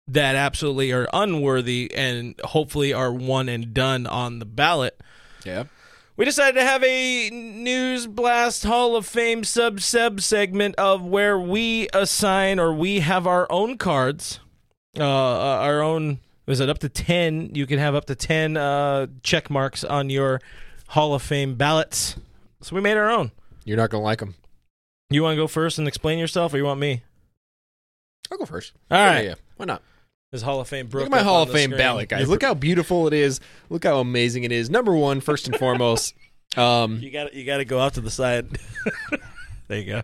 [0.08, 5.00] that absolutely are unworthy and hopefully are one and done on the ballot.
[5.44, 5.64] Yeah.
[6.16, 11.38] We decided to have a News Blast Hall of Fame sub sub segment of where
[11.38, 14.38] we assign or we have our own cards,
[14.98, 16.20] uh, uh, our own.
[16.46, 17.50] Was it up to ten?
[17.54, 20.40] You can have up to ten uh, check marks on your
[20.88, 22.16] Hall of Fame ballots.
[22.60, 23.32] So we made our own.
[23.64, 24.34] You're not gonna like them.
[25.10, 27.02] You want to go first and explain yourself, or you want me?
[28.30, 28.72] I'll go first.
[28.90, 29.24] All Yeah, right.
[29.24, 29.34] yeah.
[29.56, 29.82] Why not?
[30.32, 30.88] This Hall of Fame.
[30.92, 31.78] Look at my Hall of Fame screen.
[31.78, 32.28] ballot, guys.
[32.28, 33.38] Look how beautiful it is.
[33.70, 34.70] Look how amazing it is.
[34.70, 36.14] Number one, first and foremost.
[36.56, 38.46] Um, You got you got to go out to the side.
[39.68, 40.02] there you go.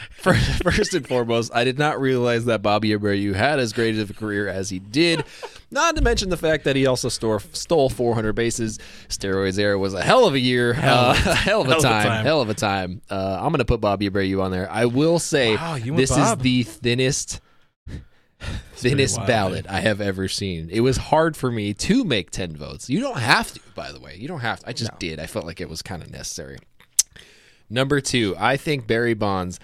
[0.20, 4.10] First, first and foremost, I did not realize that Bobby Abreu had as great of
[4.10, 5.24] a career as he did.
[5.70, 8.78] Not to mention the fact that he also store, stole 400 bases.
[9.08, 11.70] Steroids era was a hell of a year, Hell uh, of a- hell of a
[11.70, 12.24] hell of a time, time.
[12.24, 13.00] hell of a time.
[13.08, 14.70] Uh, I'm going to put Bobby Abreu on there.
[14.70, 17.40] I will say Wow, this is the thinnest,
[18.74, 20.68] thinnest wild, ballot I have ever seen.
[20.70, 22.90] It was hard for me to make 10 votes.
[22.90, 24.16] You don't have to, by the way.
[24.16, 24.68] You don't have to.
[24.68, 24.96] I just No.
[24.98, 25.18] did.
[25.20, 26.58] I felt like it was kind of necessary.
[27.68, 29.60] Number two, I think Barry Bonds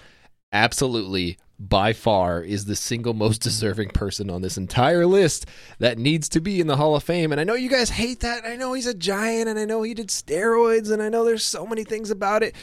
[0.51, 5.45] absolutely by far is the single most deserving person on this entire list
[5.79, 7.31] that needs to be in the Hall of Fame.
[7.31, 8.45] And I know you guys hate that.
[8.45, 11.45] I know he's a giant and I know he did steroids and I know there's
[11.45, 12.55] so many things about it.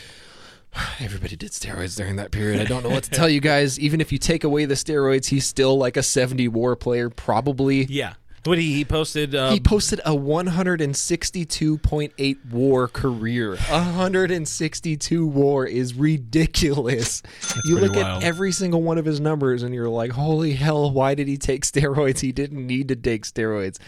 [1.01, 2.61] Everybody did steroids during that period.
[2.61, 3.79] I don't know what to tell you guys.
[3.85, 7.85] Even if you take away the steroids, he's still like a 70 war player, probably.
[7.85, 8.14] Yeah.
[8.45, 9.35] What he, he posted?
[9.35, 13.57] Uh, He posted a 162.8 war career.
[13.57, 17.23] 162 war is ridiculous.
[17.65, 18.23] you look wild.
[18.23, 21.37] at every single one of his numbers and you're like, holy hell, why did he
[21.39, 22.21] take steroids?
[22.21, 23.79] He didn't need to take steroids.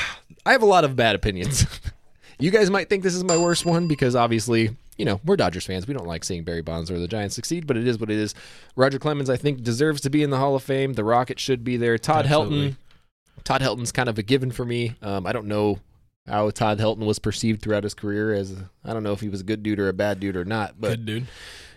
[0.46, 1.66] I have a lot of bad opinions.
[2.40, 5.66] you guys might think this is my worst one because obviously, you know, we're Dodgers
[5.66, 5.88] fans.
[5.88, 8.18] We don't like seeing Barry Bonds or the Giants succeed, but it is what it
[8.18, 8.34] is.
[8.78, 10.94] Roger Clemens, I think, deserves to be in the Hall of Fame.
[10.94, 11.98] The Rocket should be there.
[11.98, 12.70] Todd Absolutely.
[12.72, 12.76] Helton.
[13.48, 14.96] Todd Helton's kind of a given for me.
[15.02, 15.80] Um, I don't know.
[16.28, 19.40] how Todd Helton was perceived throughout his career as I don't know if he was
[19.40, 21.28] a good dude or a bad dude or not, but Good dude.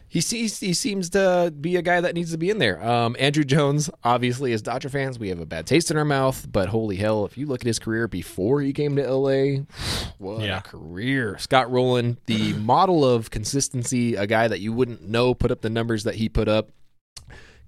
[0.09, 2.83] he sees he seems to be a guy that needs to be in there.
[2.85, 6.51] Um, Andruw Jones, obviously, as Dodger fans, we have a bad taste in our mouth.
[6.51, 9.61] But holy hell, if you look at his career before he came to LA,
[10.19, 10.59] what Yeah.
[10.59, 11.39] a career!
[11.39, 15.71] Scott Rolen, the model of consistency, a guy that you wouldn't know put up the
[15.71, 16.71] numbers that he put up.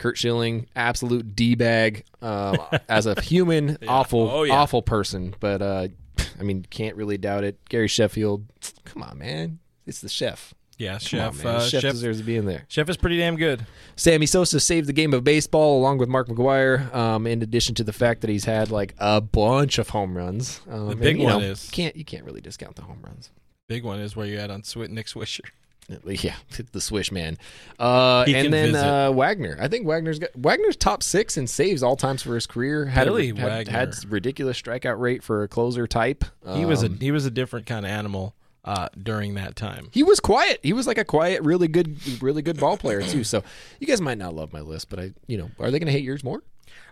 [0.03, 2.05] Curt Schilling, absolute d bag.
[2.21, 2.57] Um,
[2.89, 4.55] as a human, awful, Oh, yeah.
[4.55, 5.35] awful person.
[5.39, 5.89] But uh,
[6.41, 7.59] I mean, can't really doubt it.
[7.69, 8.45] Gary Sheffield,
[8.85, 10.55] come on, man, it's the chef.
[10.79, 11.45] Yeah, chef.
[11.45, 11.93] on, uh, chef, chef.
[11.93, 12.65] deserves to be in there.
[12.67, 13.65] Chef is pretty damn good.
[13.95, 16.93] Sammy Sosa saved the game of baseball along with Mark McGwire.
[16.93, 20.61] Um, in addition to the fact that he's had like a bunch of home runs,
[20.69, 22.99] um, The and, big you one know, is- can't you can't really discount the home
[23.05, 23.31] runs.
[23.69, 25.45] Big one is where you at on Nick Swisher.
[26.07, 26.35] Yeah,
[26.73, 27.37] the swish man,
[27.79, 29.59] uh, and then uh, Wagner.
[29.61, 32.87] I think Wagner's got Wagner's top six in saves all times for his career.
[32.87, 33.73] Had Billy a, had, Wagner.
[33.73, 36.25] had ridiculous strikeout rate for a closer type.
[36.55, 39.89] He was a Um, he was a different kind of animal uh, during that time.
[39.91, 40.61] he was quiet.
[40.63, 43.25] He was like a quiet, really good, really good ball player too.
[43.25, 43.43] So
[43.81, 45.93] you guys might not love my list, but I, you know, are they going to
[45.93, 46.43] hate yours more?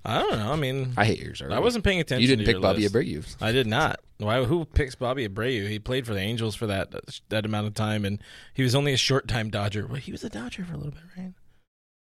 [0.04, 0.52] I don't know.
[0.52, 1.42] I mean, I hate yours.
[1.42, 2.22] I wasn't paying attention.
[2.22, 2.94] You didn't pick Bobby list.
[2.94, 3.36] Abreu.
[3.40, 4.00] I did not.
[4.18, 4.44] Why?
[4.44, 5.68] Who picks Bobby Abreu?
[5.68, 6.94] He played for the Angels for that
[7.28, 8.18] that amount of time, and
[8.54, 9.86] he was only a short time Dodger.
[9.86, 11.32] Well, he was a Dodger for a little bit, right?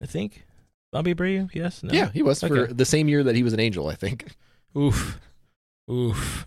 [0.03, 0.45] I think
[0.93, 1.51] Bobby Abreu.
[1.55, 1.83] Yes.
[1.83, 1.93] No.
[1.93, 4.35] Yeah, he was for the same year that he was an angel, I think.
[4.77, 5.21] Oof.
[5.91, 6.47] Oof.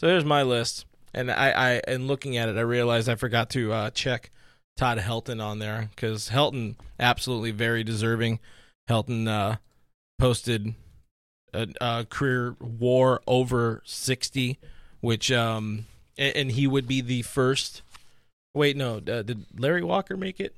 [0.00, 0.84] So there's my list.
[1.14, 4.30] And I, I and looking at it, I realized I forgot to uh, check
[4.76, 8.38] Todd Helton on there because Helton absolutely very deserving.
[8.88, 9.56] Helton uh,
[10.18, 10.74] posted
[11.52, 14.58] a, a career WAR over sixty,
[15.00, 15.86] which um
[16.18, 17.82] and, and he would be the first.
[18.54, 20.54] Wait, no, uh, did Larry Walker make it?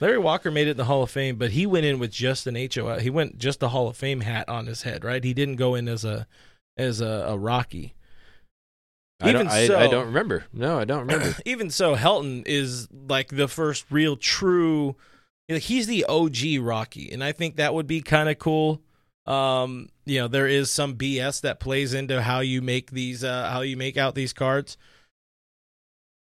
[0.00, 2.46] Larry Walker made it in the Hall of Fame, but he went in with just
[2.46, 2.98] an HO.
[2.98, 5.22] He went just a Hall of Fame hat on his head, right?
[5.22, 6.26] He didn't go in as a
[6.76, 7.94] as a, a Rocky.
[9.20, 10.44] I Even I, so- I don't remember.
[10.52, 11.36] No, I don't remember.
[11.44, 14.96] Even so, Helton is like the first real true.
[15.58, 18.80] He's the OG Rocky, and I think that would be kind of cool.
[19.26, 23.50] Um, you know, there is some BS that plays into how you make these, uh,
[23.50, 24.76] how you make out these cards.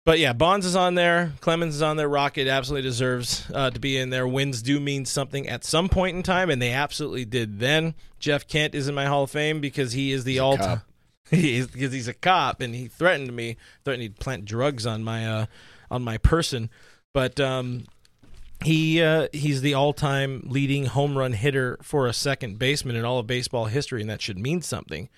[0.05, 1.33] But yeah, Bonds is on there.
[1.41, 2.07] Clemens is on there.
[2.07, 4.25] Rocket absolutely deserves uh, to be in there.
[4.25, 7.93] Wins do mean something at some point in time, and they absolutely did then.
[8.17, 10.81] Jeff Kent is in my Hall of Fame because he is the all time.
[11.29, 15.03] He is because he's a cop and he threatened me, threatened he'd plant drugs on
[15.03, 15.45] my uh,
[15.91, 16.69] on my person.
[17.13, 17.83] But um,
[18.63, 23.05] he uh, he's the all time leading home run hitter for a second baseman in
[23.05, 25.09] all of baseball history, and that should mean something.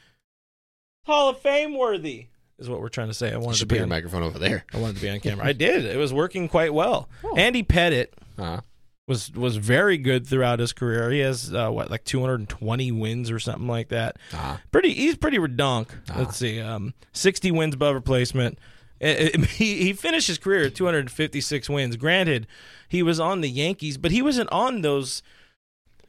[1.06, 2.28] Hall of Fame worthy
[2.60, 3.32] is what we're trying to say.
[3.34, 4.66] I wanted to be put your on, microphone over there.
[4.74, 5.46] I wanted to be on camera.
[5.46, 5.86] I did.
[5.86, 7.10] It was working quite well.
[7.24, 7.36] Oh.
[7.36, 8.60] Andy Pettitte Uh,
[9.08, 11.10] was was very good throughout his career.
[11.10, 14.18] He has uh, what like 220 wins or something like that.
[14.34, 15.88] uh, Pretty, he's pretty redonk.
[16.10, 16.16] Ah.
[16.20, 18.60] Let's see, um, 60 wins above replacement.
[19.50, 21.95] He he finished his career at 256 wins.
[21.95, 22.47] Granted,
[22.88, 25.24] he was on the Yankees, but he wasn't on those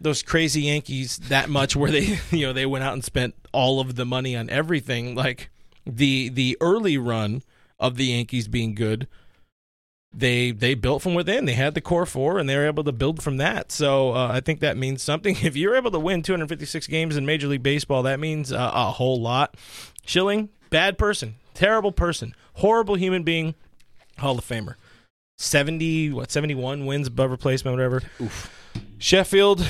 [0.00, 3.80] those crazy Yankees that much where they you know they went out and spent all
[3.80, 5.14] of the money on everything.
[5.14, 5.50] Like
[5.86, 7.42] the the early run
[7.78, 9.06] of the Yankees being good
[10.12, 11.44] they they built from within.
[11.44, 13.70] They had the core four, and they were able to build from that.
[13.70, 15.36] So uh, I think that means something.
[15.50, 18.90] If you're able to win 256 games in Major League Baseball, that means uh, a
[18.92, 19.56] whole lot.
[20.04, 23.54] Schilling, bad person, terrible person, horrible human being,
[24.18, 24.74] Hall of Famer.
[25.38, 28.02] 70 what 71 wins above replacement, whatever.
[28.20, 28.50] Oof.
[28.98, 29.66] Sheffield.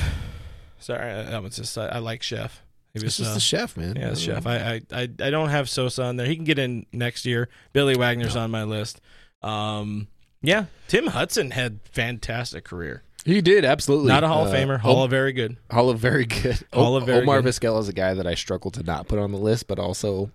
[0.79, 2.63] Sorry, that was just I, I like Chef.
[2.93, 3.95] He was just uh, the chef, man.
[3.97, 4.47] yeah, chef.
[4.47, 6.27] I, I I I don't have Sosa on there.
[6.27, 7.49] He can get in next year.
[7.73, 9.01] Billy Wagner's on my list.
[9.43, 10.09] Um,
[10.43, 13.05] yeah, Tim Hudson had fantastic career.
[13.25, 14.81] He did absolutely Not a Hall of Uh, Famer.
[14.81, 15.57] Hall of very good.
[15.71, 16.59] Hall of very good.
[16.73, 17.53] Hall O- of very Omar good.
[17.53, 20.31] Vizquel is a guy that I struggle to not put on the list, but also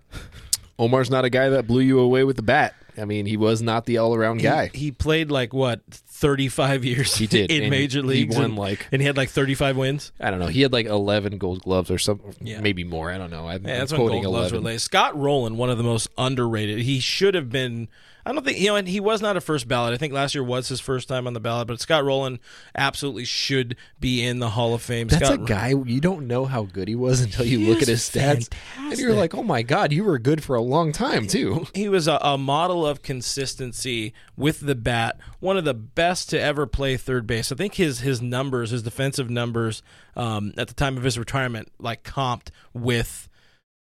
[0.78, 2.74] Omar's not a guy that blew you away with the bat.
[2.98, 4.70] I mean, he was not the all around guy.
[4.72, 7.14] He, he played like what thirty five years.
[7.16, 8.36] He did in major he leagues.
[8.36, 10.12] won and, like and he had like thirty five wins.
[10.18, 10.46] I don't know.
[10.46, 12.60] He had like eleven Gold Gloves or something, Yeah.
[12.60, 13.10] maybe more.
[13.10, 13.46] I don't know.
[13.48, 14.78] I'm, Yeah, I'm that's when quoting Gold Gloves were.
[14.78, 16.78] Scott Rolen, one of the most underrated.
[16.80, 17.88] He should have been.
[18.26, 18.76] I don't think you know.
[18.76, 19.94] And he was not a first ballot.
[19.94, 21.68] I think last year was his first time on the ballot.
[21.68, 22.40] But Scott Rolen
[22.76, 25.06] absolutely should be in the Hall of Fame.
[25.06, 27.82] That's Scott a guy you don't know how good he was until you He look
[27.82, 30.90] at his stats, and you're like, "Oh my god, you were good for a long
[30.90, 35.20] time too." he was a, a model of consistency with the bat.
[35.38, 37.52] One of the best to ever play third base.
[37.52, 39.84] I think his his numbers, his defensive numbers,
[40.16, 43.28] um, at the time of his retirement, like comped with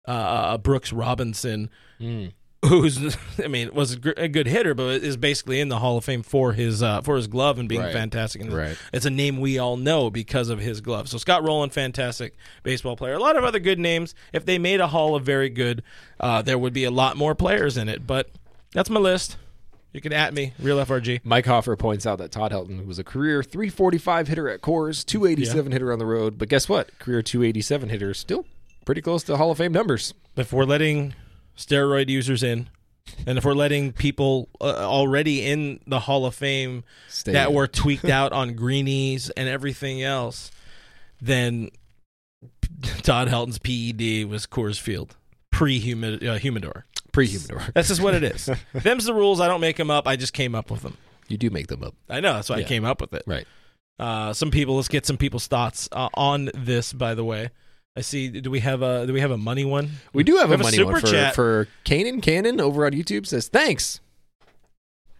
[0.06, 1.68] uh, Brooks Robinson.
[2.64, 3.96] Who's I mean was a,
[4.28, 7.26] good hitter, but is basically in the Hall of Fame for his uh, for his
[7.26, 7.92] glove and being Right.
[7.92, 8.42] fantastic.
[8.42, 8.76] And Right.
[8.92, 11.08] it's a name we all know because of his glove.
[11.08, 13.14] So Scott Rolen, fantastic baseball player.
[13.14, 14.14] A lot of other good names.
[14.32, 15.82] If they made a Hall of very good,
[16.18, 18.06] uh, there would be a lot more players in it.
[18.06, 18.28] But
[18.72, 19.36] that's my list.
[19.92, 21.20] You can at me, real FRG.
[21.24, 25.72] Mike Hoffer points out that Todd Helton was a career 345 hitter at Coors, 287
[25.72, 26.38] hitter on the road.
[26.38, 26.96] But guess what?
[27.00, 28.46] Career 287 hitter still
[28.84, 30.14] pretty close to Hall of Fame numbers.
[30.36, 31.14] If we're letting
[31.60, 32.68] steroid users in,
[33.26, 37.54] and if we're letting people uh, already in the Hall of Fame Stay that in.
[37.54, 40.50] were tweaked out on greenies and everything else,
[41.20, 41.70] then
[43.02, 45.16] Todd Helton's PED was Coors Field
[45.50, 46.86] pre uh, humidor.
[47.12, 47.62] pre-humidor.
[47.74, 48.48] That's just what it is.
[48.72, 49.40] Them's the rules.
[49.40, 50.06] I don't make them up.
[50.06, 50.96] I just came up with them.
[51.28, 52.34] You do make them up, I know.
[52.34, 53.22] That's why I came up with it.
[53.26, 53.46] right?
[54.00, 54.76] Uh, some people.
[54.76, 56.92] Let's get some people's thoughts uh, on this.
[56.92, 57.50] By the way,
[58.00, 58.28] I see.
[58.30, 59.90] Do we have a Do we have a money one?
[60.14, 61.34] We do have We a have a money super one for chat.
[61.34, 64.00] for Kanan Cannon over on YouTube says thanks.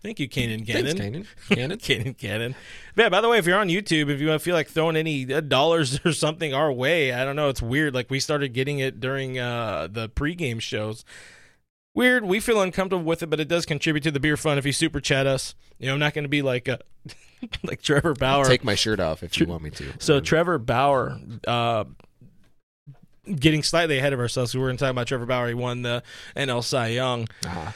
[0.03, 0.97] Thank you, Kanan Thanks, Gannon.
[0.97, 1.27] Kanan.
[1.51, 1.79] Cannon.
[1.79, 2.55] Cannon Cannon.
[2.97, 5.41] Yeah, by the way, if you're on YouTube, if you feel like throwing any uh,
[5.43, 7.93] dollars or something our way, I don't know, it's weird.
[7.93, 11.05] Like we started getting it during uh, the pregame shows.
[11.95, 12.25] Weird.
[12.25, 14.73] We feel uncomfortable with it, but it does contribute to the beer fun if you
[14.73, 15.55] super chat us.
[15.79, 16.79] You know, I'm not going to be like uh
[17.63, 18.47] like Trevor Bauer.
[18.47, 19.93] Take my shirt off if you want me to.
[19.99, 21.85] So Trevor Bauer, uh,
[23.37, 24.55] getting slightly ahead of ourselves.
[24.55, 25.49] We were going to talk about Trevor Bauer.
[25.49, 26.03] He won the
[26.37, 27.29] NL Cy Young.
[27.45, 27.73] Uh-huh.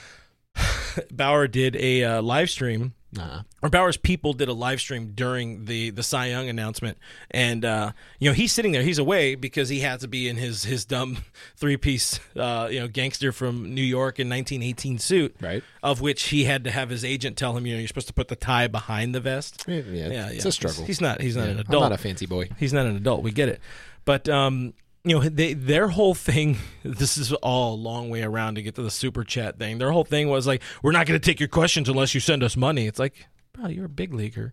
[1.10, 3.42] Bauer did a uh, live stream Uh-huh.
[3.62, 6.98] or Bauer's people did a live stream during the the Cy Young announcement,
[7.32, 7.90] and uh,
[8.20, 10.84] you know he's sitting there, he's away because he had to be in his his
[10.84, 11.18] dumb
[11.56, 15.64] three piece uh, you know gangster from New York in 1918 suit, Right.
[15.82, 18.14] Of which he had to have his agent tell him, you know, you're supposed to
[18.14, 19.64] put the tie behind the vest.
[19.66, 20.48] Yeah, yeah, Yeah, it's yeah.
[20.48, 20.84] a struggle.
[20.84, 21.82] He's not he's not an adult.
[21.84, 22.50] I'm not a fancy boy.
[22.58, 23.22] he's not an adult.
[23.24, 23.60] We get it,
[24.04, 24.74] but um,
[25.04, 26.56] you know, they their whole thing.
[26.86, 29.78] This is all a long way around to get to the super chat thing.
[29.78, 32.42] Their whole thing was like, we're not going to take your questions unless you send
[32.42, 32.86] us money.
[32.86, 34.52] It's like, bro, you're a big leaguer.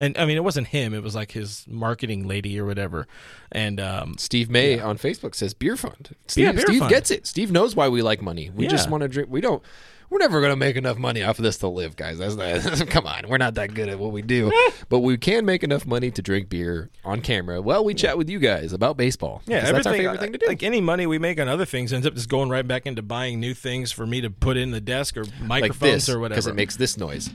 [0.00, 3.06] And I mean, it wasn't him; it was like his marketing lady or whatever.
[3.50, 6.14] And um, Steve May on Facebook says beer fund.
[6.26, 6.90] Steve, Yeah, beer Steve fund.
[6.90, 7.26] gets it.
[7.26, 8.50] Steve knows why we like money.
[8.54, 8.70] We Yeah.
[8.70, 9.28] just want to drink.
[9.30, 9.62] We don't.
[10.10, 12.18] We're never going to make enough money off of this to live, guys.
[12.18, 14.52] That's not, come on, we're not that good at what we do,
[14.88, 17.60] but we can make enough money to drink beer on camera.
[17.60, 19.42] Well, we chat with you guys about baseball.
[19.46, 20.46] yeah, that's our favorite thing to do.
[20.46, 23.02] Like any money we make on other things ends up just going right back into
[23.02, 26.20] buying new things for me to put in the desk or Like microphones this, or
[26.20, 26.36] whatever.
[26.36, 27.30] because it makes this noise.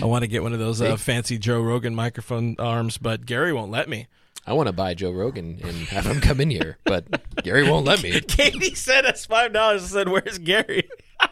[0.00, 3.52] I want to get one of those uh, fancy Joe Rogan microphone arms, but Gary
[3.52, 4.08] won't let me.
[4.46, 7.04] I want to buy Joe Rogan and have him come in here, but
[7.44, 8.20] Gary won't let me.
[8.28, 10.88] Katie sent us five dollars and said, "Where's Gary?"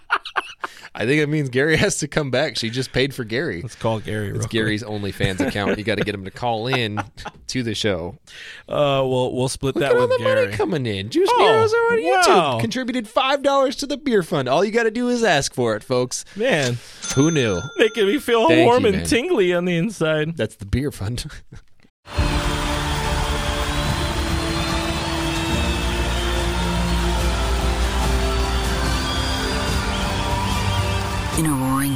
[0.93, 2.57] I think it means Gary has to come back.
[2.57, 3.63] She just paid for Gary.
[3.63, 4.27] Let's call Gary.
[4.29, 4.51] Real It's quick.
[4.53, 5.79] Gary's OnlyFans account.
[5.79, 7.01] You got to get him to call in
[7.49, 8.17] to the show.
[8.69, 10.45] Uh, we'll we'll split Look that at all the Gary.
[10.47, 11.09] money coming in.
[11.11, 12.61] Juice Oh, Nero's are on YouTube.
[12.61, 14.49] Contributed five dollars to the beer fund.
[14.49, 16.25] All you got to do is ask for it, folks.
[16.37, 16.79] Man,
[17.17, 17.61] Who knew?
[17.79, 19.07] making me feel Thank warm you, and man.
[19.07, 20.37] tingly on the inside.
[20.37, 21.25] That's the beer fund.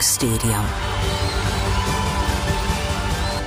[0.05, 0.65] Stadium.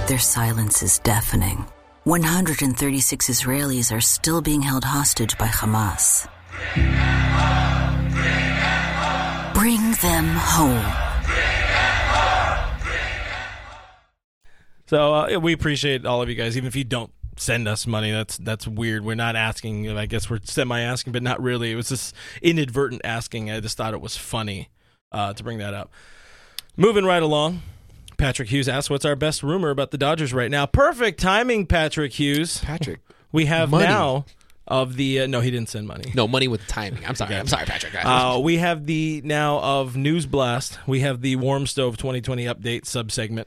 [0.07, 1.65] Their silence is deafening.
[2.05, 6.27] 136 Israelis are still being held hostage by Hamas.
[9.53, 11.07] Bring them home.
[14.87, 18.11] So uh, we appreciate all of you guys, even if you don't send us money.
[18.11, 19.03] That's that's weird.
[19.03, 19.89] We're not asking.
[19.89, 21.71] I guess we're semi asking, but not really.
[21.71, 23.51] It was just inadvertent asking.
[23.51, 24.69] I just thought it was funny
[25.11, 25.91] uh, to bring that up.
[26.77, 27.63] Moving right along.
[28.17, 32.13] Patrick Hughes asks, "What's our best rumor about the Dodgers right now?" Perfect timing, Patrick
[32.13, 32.59] Hughes.
[32.59, 32.99] Patrick.
[33.31, 33.85] We have Money.
[33.85, 34.25] now
[34.67, 35.21] of the.
[35.21, 36.11] Uh, no, he didn't send money.
[36.15, 37.05] No, money with timing.
[37.05, 37.35] I'm sorry.
[37.35, 37.93] I'm sorry, Patrick.
[37.95, 40.79] Uh, we have the now of News Blast.
[40.87, 43.45] We have the Warm Stove 2020 update sub subsegment.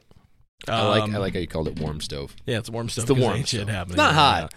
[0.67, 2.35] I like Um, I like how you called it warm stove.
[2.45, 3.07] Yeah, it's warm stove.
[3.07, 3.93] The warm shit happening.
[3.93, 4.53] It's not hot.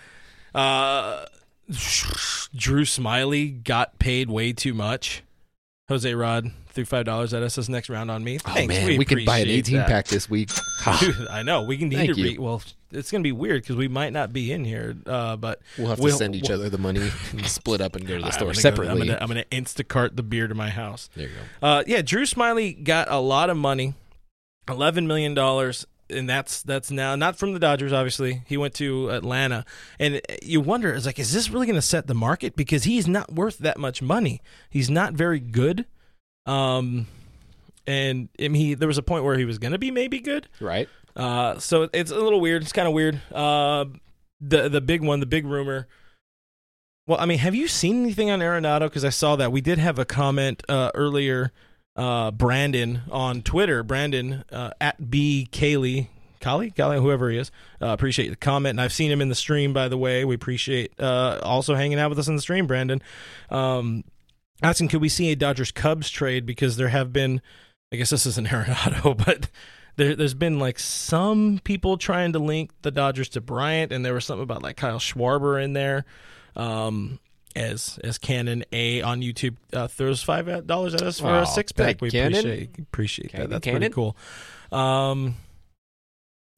[0.54, 1.24] Uh,
[2.54, 5.22] Drew Smyly got paid way too much.
[5.88, 8.38] Jose Rod threw five dollars at us this next round on me.
[8.44, 9.88] Oh Thanks, man, we, could buy an 18 that.
[9.88, 10.50] pack this week.
[11.00, 12.62] Dude, I know we can need Thank to re- well.
[12.90, 15.96] It's gonna be weird because we might not be in here, uh, but We'll have
[15.98, 18.26] to we'll- send each we'll- other the money and split up and go to the
[18.26, 19.00] I'm store gonna go- separately.
[19.02, 21.08] I'm gonna, I'm gonna Instacart the beer to my house.
[21.16, 21.66] there you go.
[21.66, 23.94] Uh, yeah, Drew Smyly got a lot of money,
[24.68, 27.92] eleven million dollars, and that's that's now not from the Dodgers.
[27.92, 29.64] Obviously, he went to Atlanta,
[29.98, 32.54] and you wonder, is like, is this really going to set the market?
[32.56, 34.40] Because he's not worth that much money.
[34.70, 35.86] He's not very good.
[36.46, 37.06] Um,
[37.86, 40.20] and I mean, he, there was a point where he was going to be maybe
[40.20, 40.48] good.
[40.60, 40.88] Right?
[41.16, 42.62] Uh, so it's a little weird.
[42.62, 43.20] It's kind of weird.
[43.32, 43.86] Uh,
[44.40, 45.86] the the big one, the big rumor.
[47.06, 48.80] Well, I mean, have you seen anything on Arenado?
[48.80, 51.52] Because I saw that we did have a comment uh, earlier.
[51.96, 56.08] Uh, Brandon on Twitter, Brandon uh, at B Kaylee,
[56.40, 57.52] Kali, Kali, whoever he is.
[57.80, 59.72] Uh, appreciate the comment, and I've seen him in the stream.
[59.72, 63.00] By the way, we appreciate uh, also hanging out with us in the stream, Brandon.
[63.48, 64.02] Um,
[64.62, 66.46] asking, could we see a Dodgers Cubs trade?
[66.46, 67.40] Because there have been,
[67.92, 69.50] I guess this isn't Arenado, but
[69.96, 74.14] there, there's been like some people trying to link the Dodgers to Bryant, and there
[74.14, 76.04] was something about like Kyle Schwarber in there.
[76.56, 77.18] Um,
[77.56, 81.46] as as Cannon A on YouTube uh, throws five dollars at us for Aw, a
[81.46, 82.00] six pack.
[82.00, 82.38] We Cannon.
[82.38, 83.54] appreciate appreciate Cannon, that.
[83.54, 83.80] That's Cannon.
[83.80, 84.16] pretty cool.
[84.76, 85.36] Um,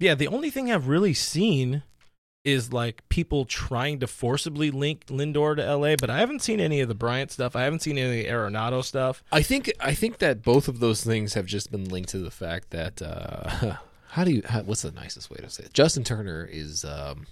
[0.00, 1.82] yeah, the only thing I've really seen
[2.46, 6.80] is like people trying to forcibly link Lindor to LA, but I haven't seen any
[6.80, 7.56] of the Bryant stuff.
[7.56, 9.24] I haven't seen any of the Arenado stuff.
[9.32, 12.30] I think I think that both of those things have just been linked to the
[12.30, 13.76] fact that uh,
[14.10, 15.74] how do you how, what's the nicest way to say it?
[15.74, 17.26] Justin Turner is um,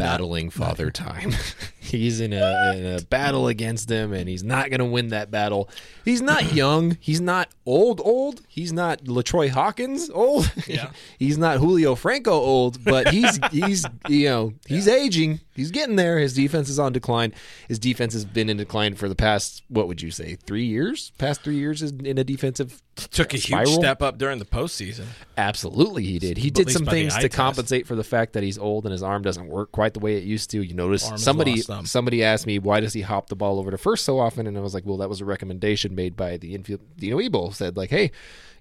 [0.00, 1.32] battling father time.
[1.80, 5.30] he's in a, in a battle against him, and he's not going to win that
[5.30, 5.68] battle.
[6.04, 6.96] He's not young.
[7.00, 8.00] He's not old.
[8.02, 8.42] Old.
[8.48, 10.52] He's not LaTroy Hawkins old.
[10.66, 10.90] Yeah.
[11.18, 15.40] he's not Julio Franco old, but he's he's you know he's aging.
[15.54, 16.18] He's getting there.
[16.18, 17.34] His defense is on decline.
[17.68, 21.12] His defense has been in decline for the past what would you say three years?
[21.18, 25.06] Past three years is in a defensive Took a huge step up during the postseason.
[25.36, 26.36] Absolutely, he did.
[26.36, 27.34] He At did some things to test.
[27.34, 30.16] compensate for the fact that he's old and his arm doesn't work quite the way
[30.16, 30.62] it used to.
[30.62, 34.04] You notice somebody somebody asked me why does he hop the ball over to first
[34.04, 36.80] so often, and I was like, well, that was a recommendation made by the infield.
[36.96, 38.10] Dino Ebel said like, hey,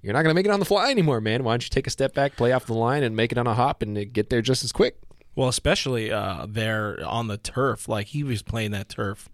[0.01, 1.43] you're not going to make it on the fly anymore, man.
[1.43, 3.47] Why don't you take a step back, play off the line, and make it on
[3.47, 4.97] a hop and get there just as quick?
[5.35, 9.29] Well, especially uh, there on the turf, like he was playing that turf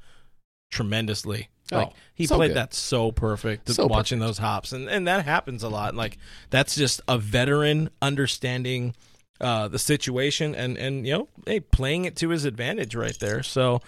[0.71, 1.49] tremendously.
[1.71, 2.57] Like Oh, he so played good.
[2.57, 3.69] that so perfect.
[3.69, 5.95] So watching those hops, and and that happens a lot.
[5.95, 6.17] Like
[6.49, 8.93] that's just a veteran understanding
[9.41, 13.41] uh, the situation, and and you know, hey, playing it to his advantage right there.
[13.43, 13.81] So.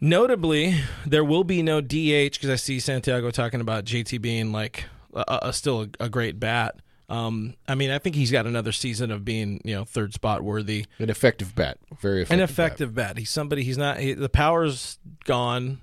[0.00, 4.84] Notably, there will be no DH because I see Santiago talking about JT being like
[5.12, 6.76] a, a, still a, a great bat.
[7.08, 10.42] Um, I mean, I think he's got another season of being you know third spot
[10.44, 12.32] worthy An effective bat, very effective.
[12.32, 12.50] an bat.
[12.50, 13.18] effective bat.
[13.18, 13.64] He's somebody.
[13.64, 13.98] He's not.
[13.98, 15.80] He, the power's gone.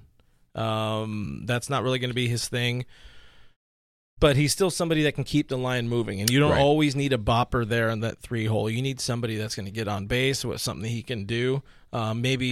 [0.55, 2.85] Um, that's not really going to be his thing.
[4.17, 6.61] But he's still somebody that can keep the line moving, and you don't Right.
[6.61, 8.69] always need a bopper there in that three hole.
[8.69, 11.61] You need somebody that's going to get on base with something he can do.
[11.91, 12.47] Um, maybe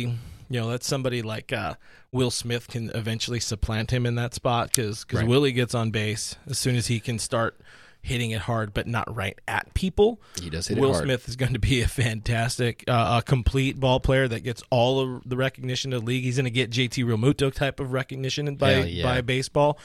[0.50, 1.76] you know that's somebody like uh,
[2.12, 5.26] Will Smith can eventually supplant him in that spot because Right.
[5.26, 7.58] Willie gets on base as soon as he can start
[8.04, 10.22] hitting it hard, but not right at people.
[10.40, 11.06] He does hit Will it hard.
[11.06, 15.00] Smith is going to be a fantastic, uh, a complete ball player that gets all
[15.00, 16.24] of the recognition of the league.
[16.24, 19.04] He's going to get JT Realmuto type of recognition by yeah.
[19.04, 19.80] by baseball,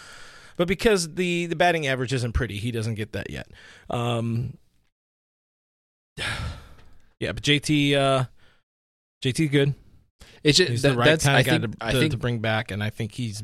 [0.57, 3.49] but because the the batting average isn't pretty, he doesn't get that yet.
[3.89, 4.59] Um,
[6.19, 8.25] yeah, but JT, uh,
[9.25, 9.75] JT, good.
[10.43, 11.99] It's just He's that, the right that's kind I of guy think to, I to,
[11.99, 13.43] think to bring back, and I think he's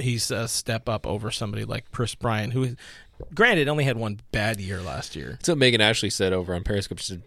[0.00, 2.76] he's a step up over somebody like Kris Bryant, who,
[3.34, 5.30] granted, only had one bad year last year.
[5.32, 6.98] That's what Megan Ashley said over on Periscope.
[6.98, 7.22] She said,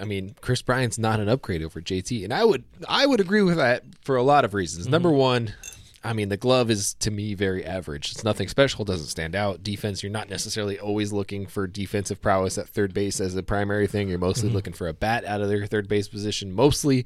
[0.00, 3.42] I mean, Kris Bryant's not an upgrade over JT, and I would I would agree
[3.42, 4.84] with that for a lot of reasons.
[4.84, 4.92] Mm-hmm.
[4.92, 5.54] Number one,
[6.04, 8.12] I mean, the glove is to me very average.
[8.12, 8.84] It's nothing special.
[8.84, 9.62] Doesn't stand out.
[9.64, 13.86] Defense, you're not necessarily always looking for defensive prowess at third base as a primary
[13.88, 14.08] thing.
[14.08, 14.56] You're mostly Mm-hmm.
[14.56, 16.52] looking for a bat out of their third base position.
[16.52, 17.04] Mostly.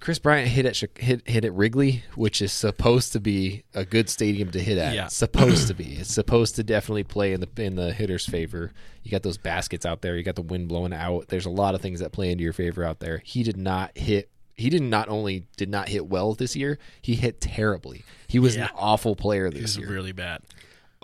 [0.00, 4.08] Kris Bryant hit at hit hit at Wrigley, which is supposed to be a good
[4.08, 4.94] stadium to hit at.
[4.94, 5.08] Yeah.
[5.08, 5.96] Supposed to be.
[5.96, 8.72] It's supposed to definitely play in the in the hitter's favor.
[9.02, 10.16] You got those baskets out there.
[10.16, 11.28] You got the wind blowing out.
[11.28, 13.20] There's a lot of things that play into your favor out there.
[13.24, 14.30] He did not hit.
[14.56, 16.78] He did not only did not hit well this year.
[17.00, 18.04] He hit terribly.
[18.26, 18.64] He was Yeah.
[18.64, 19.88] an awful player this He's year.
[19.88, 20.40] really bad.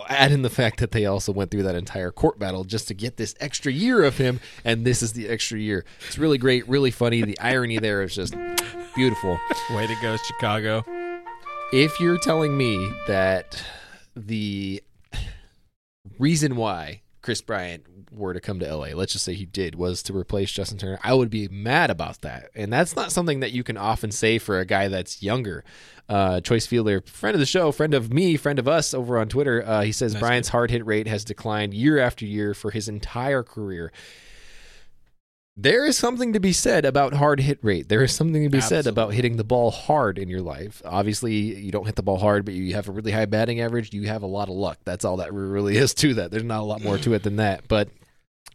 [0.09, 2.93] Add in the fact that they also went through that entire court battle just to
[2.93, 5.85] get this extra year of him, and this is the extra year.
[6.07, 7.21] It's really great, really funny.
[7.21, 8.35] The irony there is just
[8.93, 9.39] beautiful.
[9.71, 10.83] Way to go, Chicago.
[11.71, 13.63] If you're telling me that
[14.15, 14.83] the
[16.19, 20.03] reason why Kris Bryant were to come to LA, let's just say he did, was
[20.03, 22.51] to replace Justin Turner, I would be mad about that.
[22.53, 25.63] And that's not something that you can often say for a guy that's younger.
[26.07, 29.27] Uh, Choice Fielder, friend of the show, friend of me, friend of us over on
[29.27, 32.87] Twitter, uh, he says Bryant's hard hit rate has declined year after year for his
[32.87, 33.91] entire career.
[35.57, 37.87] There is something to be said about hard hit rate.
[37.87, 40.81] There is something to be said about hitting the ball hard in your life.
[40.83, 43.93] Obviously, you don't hit the ball hard, but you have a really high batting average.
[43.93, 44.79] You have a lot of luck.
[44.83, 46.31] That's all that really is to that.
[46.31, 47.69] There's not a lot more to it than that.
[47.69, 47.87] But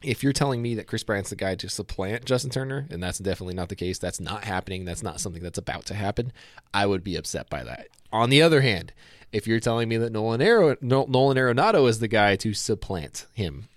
[0.02, 3.18] if you're telling me that Kris Bryant's the guy to supplant Justin Turner, and that's
[3.18, 6.32] definitely not the case, that's not happening, that's not something that's about to happen,
[6.74, 7.88] I would be upset by that.
[8.12, 8.92] On the other hand,
[9.32, 13.68] if you're telling me that Nolan, Aro- Nolan Arenado is the guy to supplant him,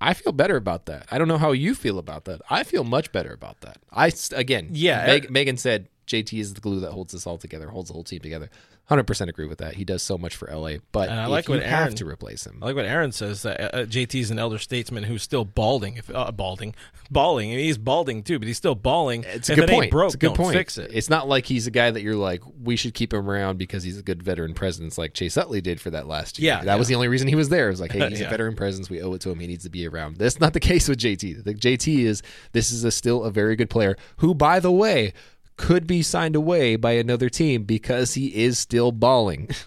[0.00, 1.06] I feel better about that.
[1.10, 2.40] I don't know how you feel about that.
[2.50, 3.78] I feel much better about that.
[3.92, 7.38] I again, Yeah, Meg- er Megan said JT is the glue that holds us all
[7.38, 8.50] together, holds the whole team together.
[8.86, 9.74] Hundred percent agree with that.
[9.76, 12.06] He does so much for LA, but And I like you what have Aaron- to
[12.06, 12.58] replace him.
[12.60, 15.96] I like what Aaron says that uh, JT is an elder statesman who's still balding.
[15.96, 16.74] If uh, balding,
[17.10, 19.24] balding, and he's balding too, but he's still balding.
[19.26, 19.90] It's a good point.
[19.90, 20.52] broke, it's a good point.
[20.54, 20.90] fix it.
[20.92, 23.82] It's not like he's a guy that you're like, we should keep him around because
[23.84, 26.52] he's a good veteran presence, like Chase Utley did for that last year.
[26.54, 27.68] Yeah, that was the only reason he was there.
[27.68, 28.26] It was like, hey, he's Yeah.
[28.26, 28.90] a veteran presence.
[28.90, 29.38] We owe it to him.
[29.40, 30.18] He needs to be around.
[30.18, 31.42] That's not the case with JT.
[31.42, 32.22] The JT is
[32.52, 35.14] this is a, still a very good player who, by the way,
[35.56, 39.48] could be signed away by another team because he is still balling.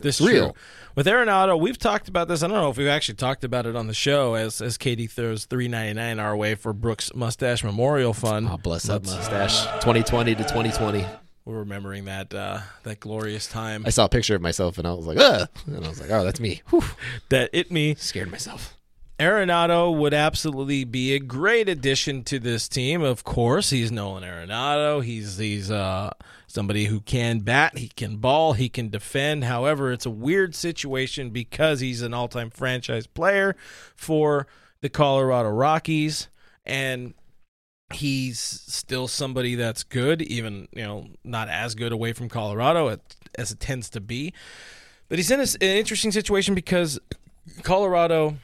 [0.00, 0.50] This is real.
[0.50, 0.60] True.
[0.96, 2.42] With Arenado, we've talked about this.
[2.42, 5.06] I don't know if we've actually talked about it on the show as as Katie
[5.06, 8.48] throws three ninety nine our way for Brooks Mustache Memorial Fund.
[8.50, 9.62] oh, bless that mustache.
[9.80, 11.06] 2020 to 2020.
[11.44, 13.84] We're remembering that uh, that glorious time.
[13.86, 16.10] I saw a picture of myself and I was like, ah, and I was like,
[16.10, 16.62] oh, that's me.
[16.70, 16.82] Whew.
[17.28, 18.76] that it me Scared myself.
[19.18, 23.02] Arenado would absolutely be a great addition to this team.
[23.02, 25.04] Of course, he's Nolan Arenado.
[25.04, 26.10] He's he's uh,
[26.48, 29.44] somebody who can bat, he can ball, he can defend.
[29.44, 33.54] However, it's a weird situation because he's an all-time franchise player
[33.94, 34.48] for
[34.80, 36.28] the Colorado Rockies,
[36.66, 37.14] and
[37.92, 42.98] he's still somebody that's good, even you know not as good away from Colorado
[43.36, 44.34] as it tends to be.
[45.08, 46.98] But he's in an interesting situation because
[47.62, 48.38] Colorado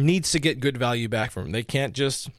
[0.00, 1.52] needs to get good value back from him.
[1.52, 2.30] They can't just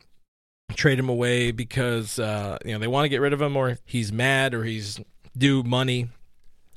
[0.76, 3.78] trade him away because uh, you know they want to get rid of him or
[3.86, 5.00] he's mad or he's
[5.38, 6.10] due money,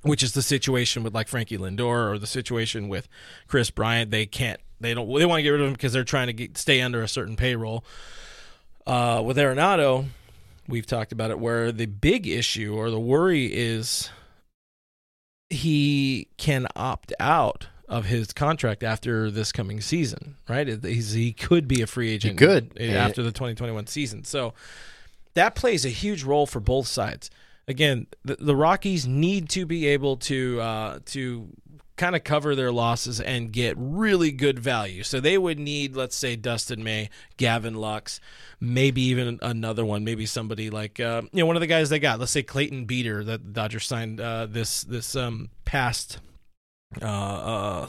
[0.03, 3.09] which is the situation with like Frankie Lindor or the situation with
[3.47, 4.11] Kris Bryant.
[4.11, 4.61] They can't.
[4.80, 5.12] They don't.
[5.18, 7.09] They want to get rid of him because they're trying to get, stay under a
[7.09, 7.85] certain payroll.
[8.87, 10.07] Uh, with Arenado,
[10.68, 11.39] we've talked about it.
[11.39, 14.11] Where the big issue or the worry is
[15.51, 20.66] he can opt out of his contract after this coming season, right?
[20.66, 22.39] He's, he could be a free agent.
[22.39, 22.78] could.
[22.97, 24.24] after the 2021 season.
[24.24, 24.55] So
[25.35, 27.30] that plays a huge role for both sides.
[27.66, 31.49] Again, the, the Rockies need to be able to uh, to
[31.97, 35.03] kind of cover their losses and get really good value.
[35.03, 38.20] So they would need, let's say, Dustin May, Gavin Lux,
[38.61, 41.99] maybe even another one, maybe somebody like uh, you know one of the guys they
[41.99, 42.18] got.
[42.18, 46.18] Let's say Clayton Beeter that the Dodgers signed uh, this this um, past
[47.03, 47.89] uh, uh,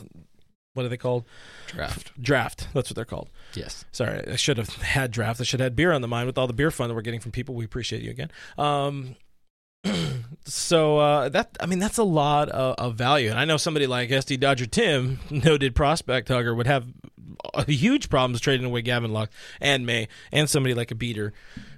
[0.73, 1.23] what are they called?
[1.67, 2.11] Draft.
[2.21, 2.67] Draft.
[2.73, 3.29] That's what they're called.
[3.53, 3.85] Yes.
[3.91, 5.39] Sorry, I should have had draft.
[5.39, 7.01] I should have had beer on the mind with all the beer fun that we're
[7.01, 7.55] getting from people.
[7.55, 8.29] We appreciate you again.
[8.57, 9.15] Um,
[10.45, 13.87] so uh, that I mean that's a lot of, of value, and I know somebody
[13.87, 16.87] like SD Dodger Tim, noted prospect hugger, would have
[17.53, 21.33] a huge problems trading away Gavin Lux and May and somebody like a Beeter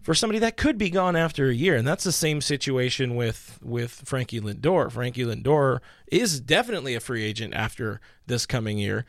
[0.07, 3.59] for somebody that could be gone after a year, and that's the same situation with
[3.61, 4.89] with Frankie Lindor.
[4.89, 9.05] Frankie Lindor is definitely a free agent after this coming year.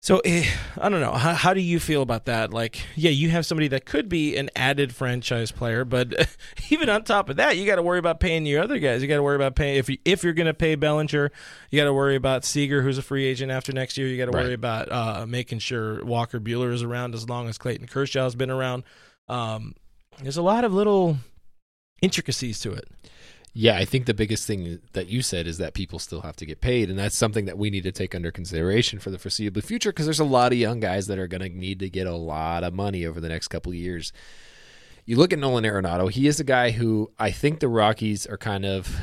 [0.00, 1.12] So eh, I don't know.
[1.12, 2.52] How, how do you feel about that?
[2.52, 6.28] Like, yeah, you have somebody that could be an added franchise player, but
[6.70, 9.00] even on top of that, you got to worry about paying your other guys.
[9.00, 11.30] You got to worry about paying if you, if you're going to pay Bellinger,
[11.70, 14.08] you got to worry about Seager, who's a free agent after next year.
[14.08, 17.58] You got to worry about uh, making sure Walker Buehler is around as long as
[17.58, 18.82] Clayton Kershaw's been around.
[19.28, 19.76] Um,
[20.22, 21.18] there's a lot of little
[22.02, 22.88] intricacies to it.
[23.56, 26.46] Yeah, I think the biggest thing that you said is that people still have to
[26.46, 29.62] get paid, and that's something that we need to take under consideration for the foreseeable
[29.62, 32.08] future because there's a lot of young guys that are going to need to get
[32.08, 34.12] a lot of money over the next couple of years.
[35.06, 38.38] You look at Nolan Arenado; he is a guy who I think the Rockies are
[38.38, 38.96] kind of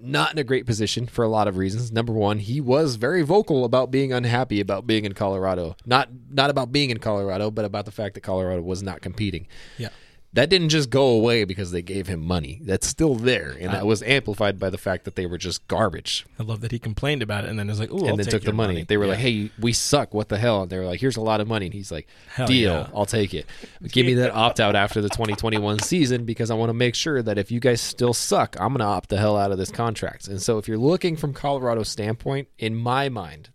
[0.00, 1.92] not in a great position for a lot of reasons.
[1.92, 5.76] Number one, he was very vocal about being unhappy about being in Colorado.
[5.84, 9.46] Not not about being in Colorado, but about the fact that Colorado was not competing
[9.76, 9.88] Yeah.
[10.36, 12.60] That didn't just go away because they gave him money.
[12.62, 16.26] That's still there, and that was amplified by the fact that they were just garbage.
[16.38, 18.26] I love that he complained about it and then was like, "Ooh, and I'll then
[18.26, 18.84] take took the your money.
[18.84, 20.12] They were like, "Hey, we suck.
[20.12, 22.06] What the hell?" And they were like, "Here's a lot of money." And he's like,
[22.28, 22.88] Hell "Deal, yeah.
[22.94, 23.46] I'll take it.
[23.88, 27.22] Give me that opt out after the 2021 season because I want to make sure
[27.22, 29.70] that if you guys still suck, I'm going to opt the hell out of this
[29.70, 33.48] contract." And so, if you're looking from Colorado's standpoint, in my mind.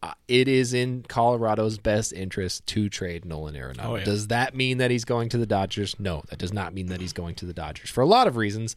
[0.00, 3.84] Uh, it is in Colorado's best interest to trade Nolan Arenado.
[3.84, 4.04] Oh, yeah.
[4.04, 5.98] Does that mean that he's going to the Dodgers?
[5.98, 8.36] No, that does not mean that he's going to the Dodgers for a lot of
[8.36, 8.76] reasons.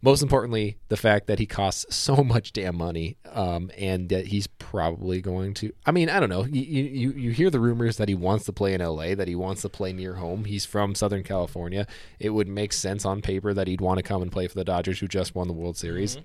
[0.00, 4.46] Most importantly, the fact that he costs so much damn money, um, and that he's
[4.46, 5.72] probably going to.
[5.86, 6.44] I mean, I don't know.
[6.44, 9.34] You, you you hear the rumors that he wants to play in L.A., that he
[9.34, 10.44] wants to play near home.
[10.44, 11.86] He's from Southern California.
[12.20, 14.64] It would make sense on paper that he'd want to come and play for the
[14.64, 16.18] Dodgers, who just won the World Series.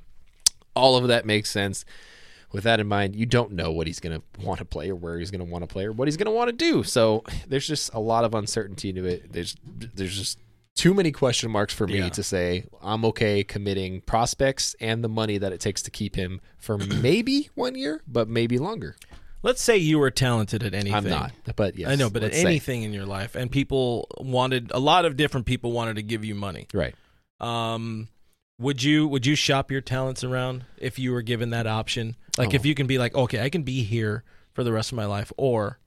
[0.75, 1.85] All of that makes sense.
[2.51, 4.95] With that in mind, you don't know what he's going to want to play or
[4.95, 6.81] where he's going to want to play or what he's going to want to do.
[6.83, 9.31] So there's just a lot of uncertainty to it.
[9.31, 10.39] There's there's just
[10.75, 12.09] too many question marks for me Yeah.
[12.09, 16.41] to say I'm okay committing prospects and the money that it takes to keep him
[16.57, 18.95] for maybe one year, but maybe longer.
[19.43, 20.95] Let's say you were talented at anything.
[20.95, 22.45] I'm not, but yes, I know, but at let's say.
[22.47, 26.25] anything in your life, and people wanted a lot of different people wanted to give
[26.25, 26.67] you money.
[26.73, 26.93] right?
[27.39, 28.09] Um,
[28.59, 32.15] would you would you shop your talents around if you were given that option?
[32.37, 32.55] Like Oh.
[32.55, 35.05] if you can be like, okay, I can be here for the rest of my
[35.05, 35.79] life, or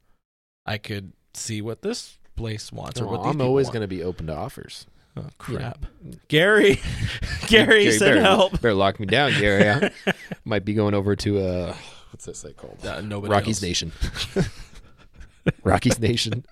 [0.67, 4.03] I could see what this place wants or what these I'm always going to be
[4.03, 4.87] open to offers.
[5.17, 5.85] Oh, crap.
[6.29, 6.81] Gary,
[7.47, 8.53] Gary Gary, said better, help.
[8.53, 9.69] Better lock me down, Gary.
[9.69, 10.15] I
[10.47, 11.77] might be going over to uh,
[12.13, 12.79] what's that site called?
[12.85, 13.63] Uh, nobody Rocky's else.
[13.63, 13.93] Nation.
[15.65, 16.45] Rocky's Nation.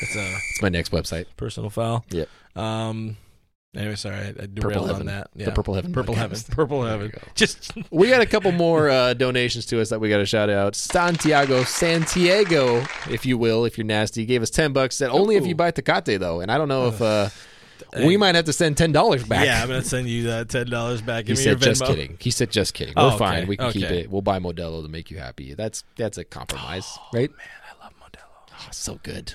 [0.00, 1.26] It's a It's my next website.
[1.36, 2.04] personal file.
[2.10, 2.28] Yep.
[2.54, 3.16] Um.
[3.74, 5.30] Anyway, sorry, I, I Purple derailed on that.
[5.34, 5.46] Yeah.
[5.46, 5.92] The Purple Heaven.
[5.94, 6.18] Purple podcast.
[6.18, 6.38] Heaven.
[6.50, 7.08] Purple Heaven.
[7.10, 7.18] go.
[7.34, 10.50] Just We got a couple more uh, donations to us that we got to shout
[10.50, 10.74] out.
[10.76, 14.96] Santiago Santiago, if you will, if you're nasty, gave us ten bucks.
[14.96, 17.30] Said only if you buy Tecate though, and I don't know if uh,
[18.04, 19.46] we might have to send ten dollars back.
[19.46, 21.24] yeah, I'm gonna send you that ten dollars back.
[21.24, 22.18] He Give your said just kidding.
[22.20, 22.92] He said just kidding.
[22.98, 23.18] Oh, We're okay.
[23.18, 23.46] fine.
[23.46, 24.10] We can keep it.
[24.10, 25.54] We'll buy Modelo to make you happy.
[25.54, 27.30] That's that's a compromise, right?
[27.30, 27.38] Man,
[27.80, 28.52] I love Modelo.
[28.52, 29.32] Oh, so good.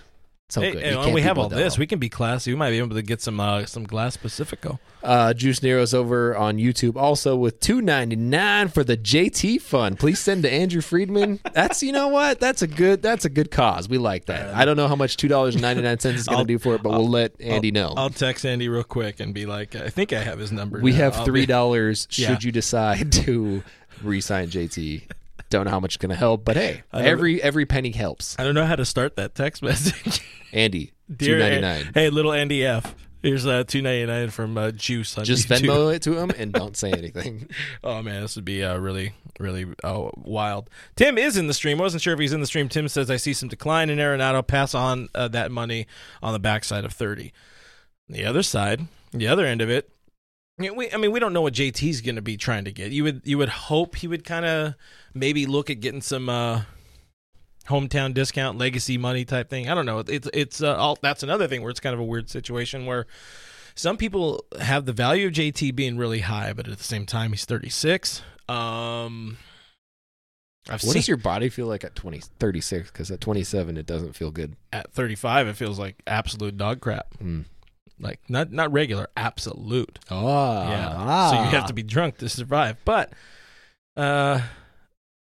[0.50, 0.86] So Hey, good.
[0.94, 2.54] You when we have all this, we can be classy.
[2.54, 4.80] We might be able to get some uh, some glass Pacifico.
[5.04, 10.00] Uh, Juice Nero's over on YouTube also with two ninety nine for the JT fund.
[10.00, 11.42] Please send to Andrew Friedman.
[11.54, 12.40] That's you know what?
[12.40, 13.90] That's a good that's a good cause.
[13.90, 14.56] We like that.
[14.56, 16.58] I don't know how much two dollars and ninety nine cents is going to do
[16.60, 17.94] for it, but we'll let Andy I'll, know.
[17.98, 20.80] I'll text Andy real quick and be like, I think I have his number.
[20.80, 20.98] we now.
[21.12, 22.08] have three dollars.
[22.10, 22.38] Should Yeah.
[22.40, 23.64] you decide to
[24.02, 25.04] re-sign JT?
[25.50, 28.36] Don't know how much it's going to help, but hey, every every penny helps.
[28.38, 30.22] I don't know how to start that text message.
[30.52, 32.96] Andy, two Dear ninety Hey, little Andy F.
[33.22, 35.68] Here's uh, two ninety nine from uh, Juice on Just YouTube.
[35.68, 37.50] Venmo it to him and don't say anything.
[37.84, 40.70] Oh man, this would be uh, really, really uh, wild.
[40.96, 41.78] Tim is in the stream.
[41.78, 42.68] wasn't sure if he's in the stream.
[42.70, 44.46] Tim says I see some decline in Arenado.
[44.46, 45.88] Pass on uh, that money
[46.22, 47.32] on the backside of thirty.
[48.10, 49.90] The other side, the other end of it.
[50.60, 52.92] Yeah, We, I mean, we don't know what JT's going to be trying to get.
[52.92, 54.74] You would, you would hope he would kind of
[55.14, 56.62] maybe look at getting some uh,
[57.68, 59.70] hometown discount, legacy money type thing.
[59.70, 60.00] I don't know.
[60.00, 63.06] It's, it's uh, all, that's another thing where it's kind of a weird situation where
[63.76, 67.32] some people have the value of JT being really high, but at the same time,
[67.32, 68.24] he's 36.
[68.50, 69.38] Um,
[70.70, 72.92] I've What seen does your body feel like at 20, 36?
[72.92, 74.56] Because at 27, it doesn't feel good.
[74.74, 77.14] at 35, it feels like absolute dog crap.
[77.24, 77.46] Mm.
[78.00, 80.00] Like not not regular, absolute.
[80.12, 80.26] Oh,
[80.70, 81.30] yeah.
[81.32, 82.78] So you have to be drunk to survive.
[82.86, 83.12] But,
[83.96, 84.42] uh,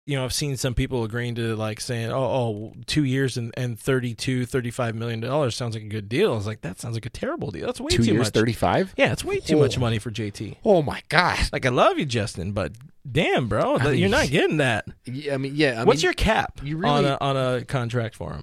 [0.06, 3.52] you know, I've seen some people agreeing to like saying, oh, oh, two years and,
[3.56, 6.32] and 32, 35 million dollars sounds like a good deal.
[6.32, 7.66] I was like, that sounds like a terrible deal.
[7.66, 8.34] That's way two too years, much.
[8.34, 8.94] 35?
[8.96, 9.60] Yeah, it's way too Oh.
[9.62, 10.58] much money for JT.
[10.64, 11.50] Oh my gosh.
[11.52, 12.72] Like I love you, Justin, but
[13.10, 14.84] damn, bro, I mean, you're not getting that.
[15.06, 15.80] Yeah, I mean, yeah.
[15.80, 18.42] I What's mean, your cap you on really- a on a contract for him?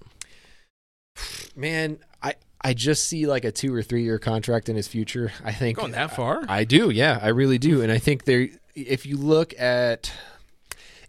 [1.56, 2.00] man?
[2.64, 5.32] I I just see like a two or three year contract in his future.
[5.44, 6.44] I think Going that far?
[6.48, 8.50] I do, yeah, I really do, and I think there.
[8.76, 10.12] If you look at,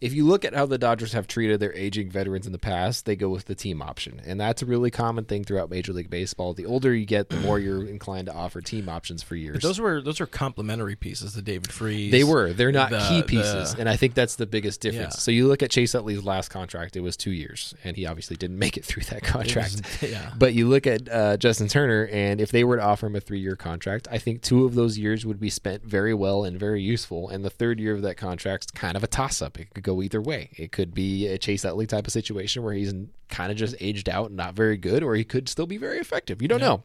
[0.00, 3.06] if you look at how the Dodgers have treated their aging veterans in the past,
[3.06, 6.10] they go with the team option, and that's a really common thing throughout Major League
[6.10, 6.54] Baseball.
[6.54, 9.54] The older you get, the more you're inclined to offer team options for years.
[9.54, 11.34] But those were those are complementary pieces.
[11.34, 12.10] The David Freese.
[12.12, 12.52] They were.
[12.52, 15.14] They're not the- key the- pieces, and I think that's the biggest difference.
[15.14, 15.18] Yeah.
[15.20, 18.36] So you look at Chase Utley's last contract; it was two years, and he obviously
[18.36, 19.74] didn't make it through that contract.
[20.00, 20.32] was- yeah.
[20.36, 23.20] But you look at uh, Justin Turner, and if they were to offer him a
[23.20, 26.82] three-year contract, I think two of those years would be spent very well and very
[26.82, 27.28] useful.
[27.28, 29.58] And the third year of that contract's kind of a toss-up.
[29.60, 30.50] It could go either way.
[30.56, 32.92] It could be a Chase Utley type of situation where he's
[33.28, 35.98] kind of just aged out and not very good, or he could still be very
[35.98, 36.42] effective.
[36.42, 36.66] You don't Yeah.
[36.66, 36.82] know.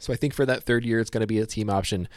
[0.00, 2.08] So I think for that third year, it's going to be a team option.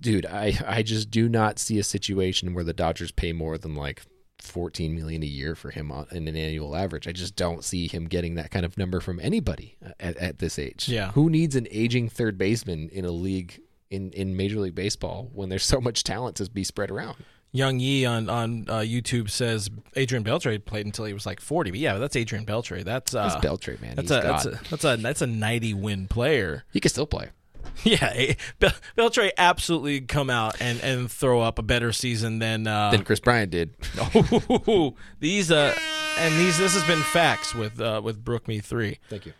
[0.00, 3.74] Dude, I I just do not see a situation where the Dodgers pay more than
[3.74, 4.02] like
[4.40, 7.06] 14 million a year for him on in an annual average.
[7.06, 10.38] I just don't see him getting that kind of number from anybody uh, at, at
[10.40, 10.88] this age.
[10.88, 11.12] Yeah.
[11.12, 13.60] Who needs an aging third baseman in a league
[13.90, 17.18] in, in Major League Baseball when there's so much talent to be spread around?
[17.52, 21.70] Young Yi on on uh, YouTube says Adrian Beltre played until he was like 40.
[21.70, 22.82] But yeah, that's Adrian Beltre.
[22.82, 23.94] That's uh, That's Beltre, man.
[23.96, 26.64] That's He's a, that's a that's a that's a 90 win player.
[26.72, 27.28] he can still play.
[27.84, 32.66] Yeah, eh, Bel- Beltre absolutely come out and and throw up a better season than
[32.66, 33.74] uh, Than Kris Bryant did.
[33.98, 35.74] Oh, these uh,
[36.18, 38.98] and these this has been facts with uh with BrookMe3.
[39.08, 39.32] Thank you.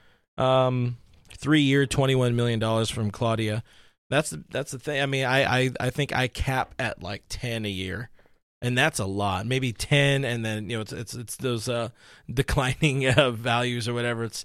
[0.43, 0.97] Um,
[1.37, 3.63] three year, twenty one million dollars from Claudia.
[4.13, 5.01] That's the that's the thing.
[5.01, 8.11] I mean, I, I I think I cap at like ten a year,
[8.61, 9.47] and that's a lot.
[9.47, 11.89] Maybe ten, and then you know it's it's it's those uh
[12.33, 14.25] declining uh, values or whatever.
[14.25, 14.45] It's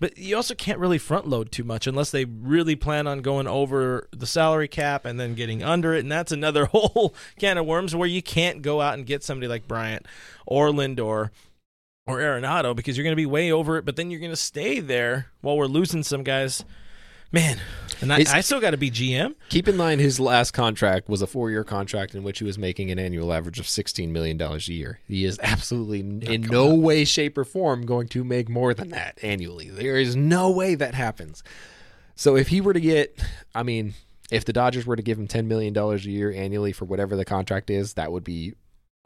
[0.00, 3.46] but you also can't really front load too much unless they really plan on going
[3.46, 7.66] over the salary cap and then getting under it, and that's another whole can of
[7.66, 10.06] worms where you can't go out and get somebody like Bryant
[10.46, 11.30] or Lindor
[12.06, 14.36] or Arenado because you're going to be way over it, but then you're going to
[14.36, 16.64] stay there while we're losing some guys.
[17.32, 17.58] Man,
[18.02, 19.34] and I, I still got to be GM.
[19.48, 22.90] Keep in mind, his last contract was a four-year contract in which he was making
[22.90, 25.00] an annual average of sixteen million dollars a year.
[25.08, 28.90] He is absolutely n- in no way, shape, or form going to make more than
[28.90, 29.70] that annually.
[29.70, 31.42] There is no way that happens.
[32.16, 33.18] So if he were to get,
[33.54, 33.94] I mean,
[34.30, 37.16] If the Dodgers were to give him ten million dollars a year annually for whatever
[37.16, 38.54] the contract is, that would be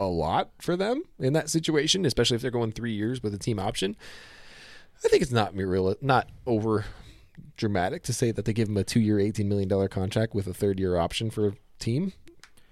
[0.01, 3.39] a lot for them in that situation, especially if they're going three years with a
[3.39, 3.97] team option.
[5.05, 6.85] I think it's not real, not over
[7.57, 10.55] dramatic to say that they give him a two-year, eighteen million dollar contract with a
[10.55, 12.13] third-year option for a team.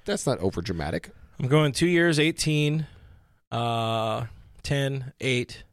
[0.04, 1.10] That's not over dramatic.
[1.38, 2.86] I'm going two years, 18,
[3.50, 4.26] uh,
[4.62, 5.64] 10, 8,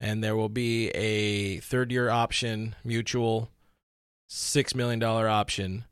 [0.00, 3.50] and there will be a third year option, mutual,
[4.30, 5.84] $6 million option,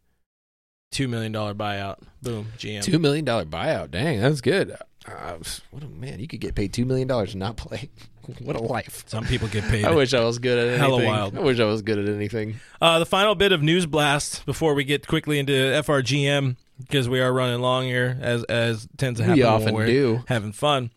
[0.92, 1.98] $2 million buyout.
[2.22, 2.82] Boom, GM.
[2.82, 3.90] Two million dollar buyout.
[3.90, 4.76] Dang, that's good.
[5.06, 5.38] Uh,
[5.70, 6.20] what a man!
[6.20, 7.90] You could get paid two million dollars and not play.
[8.40, 9.04] what a life!
[9.06, 9.84] Some people get paid.
[9.86, 10.80] I wish I was good at anything.
[10.80, 11.36] Hella wild.
[11.36, 12.60] I wish I was good at anything.
[12.80, 17.20] Uh, the final bit of news blast before we get quickly into FRGM because we
[17.20, 19.38] are running long here, as as tends to happen.
[19.38, 20.24] We when often we're do.
[20.28, 20.90] having fun.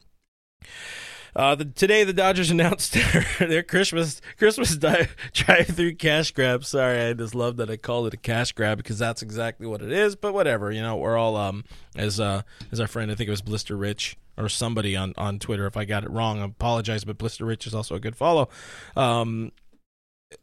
[1.36, 6.64] Uh, the, today the Dodgers announced their, their Christmas Christmas di- drive-through cash grab.
[6.64, 9.82] Sorry, I just love that I called it a cash grab because that's exactly what
[9.82, 10.16] it is.
[10.16, 11.66] But whatever, you know, we're all um
[11.96, 15.40] as uh as our friend I think it was Blister Rich or somebody on on
[15.40, 15.66] Twitter.
[15.66, 17.04] If I got it wrong, I apologize.
[17.04, 18.50] But Blister Rich is also a good follow.
[18.96, 19.52] Um,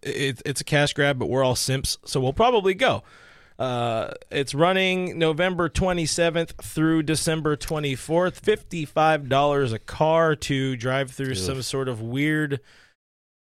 [0.02, 3.02] it, it's a cash grab, but we're all simps, so we'll probably go.
[3.58, 8.40] Uh, it's running November 27th through December 24th.
[8.40, 11.36] $55 a car to drive through Ugh.
[11.36, 12.60] some sort of weird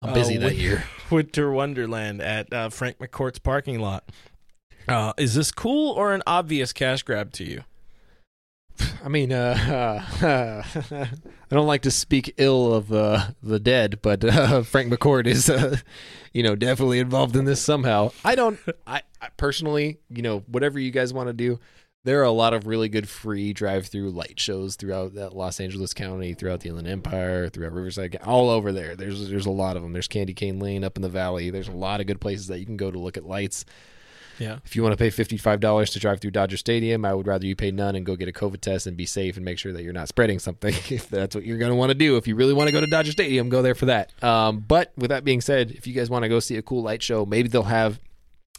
[0.02, 0.84] I'm uh, busy that win- year.
[1.10, 4.04] winter wonderland at uh, Frank McCourt's parking lot.
[4.86, 7.64] Uh, is this cool or an obvious cash grab to you?
[9.04, 10.04] I mean, uh,
[11.50, 15.48] I don't like to speak ill of uh, the dead, but uh, Frank McCourt is,
[15.48, 15.76] uh,
[16.32, 18.10] you know, definitely involved in this somehow.
[18.24, 21.60] I don't, I, I personally, you know, whatever you guys want to do.
[22.04, 25.92] There are a lot of really good free drive-through light shows throughout that Los Angeles
[25.92, 28.94] County, throughout the Inland Empire, throughout Riverside, all over there.
[28.94, 29.92] There's there's a lot of them.
[29.92, 31.50] There's Candy Cane Lane up in the valley.
[31.50, 33.64] There's a lot of good places that you can go to look at lights.
[34.38, 34.58] Yeah.
[34.64, 37.46] If you want to pay fifty-five dollars to drive through Dodger Stadium, I would rather
[37.46, 39.72] you pay none and go get a COVID test and be safe and make sure
[39.72, 40.74] that you're not spreading something.
[40.96, 42.80] If that's what you're going to want to do, if you really want to go
[42.80, 44.12] to Dodger Stadium, go there for that.
[44.22, 46.82] Um, but with that being said, if you guys want to go see a cool
[46.82, 48.00] light show, maybe they'll have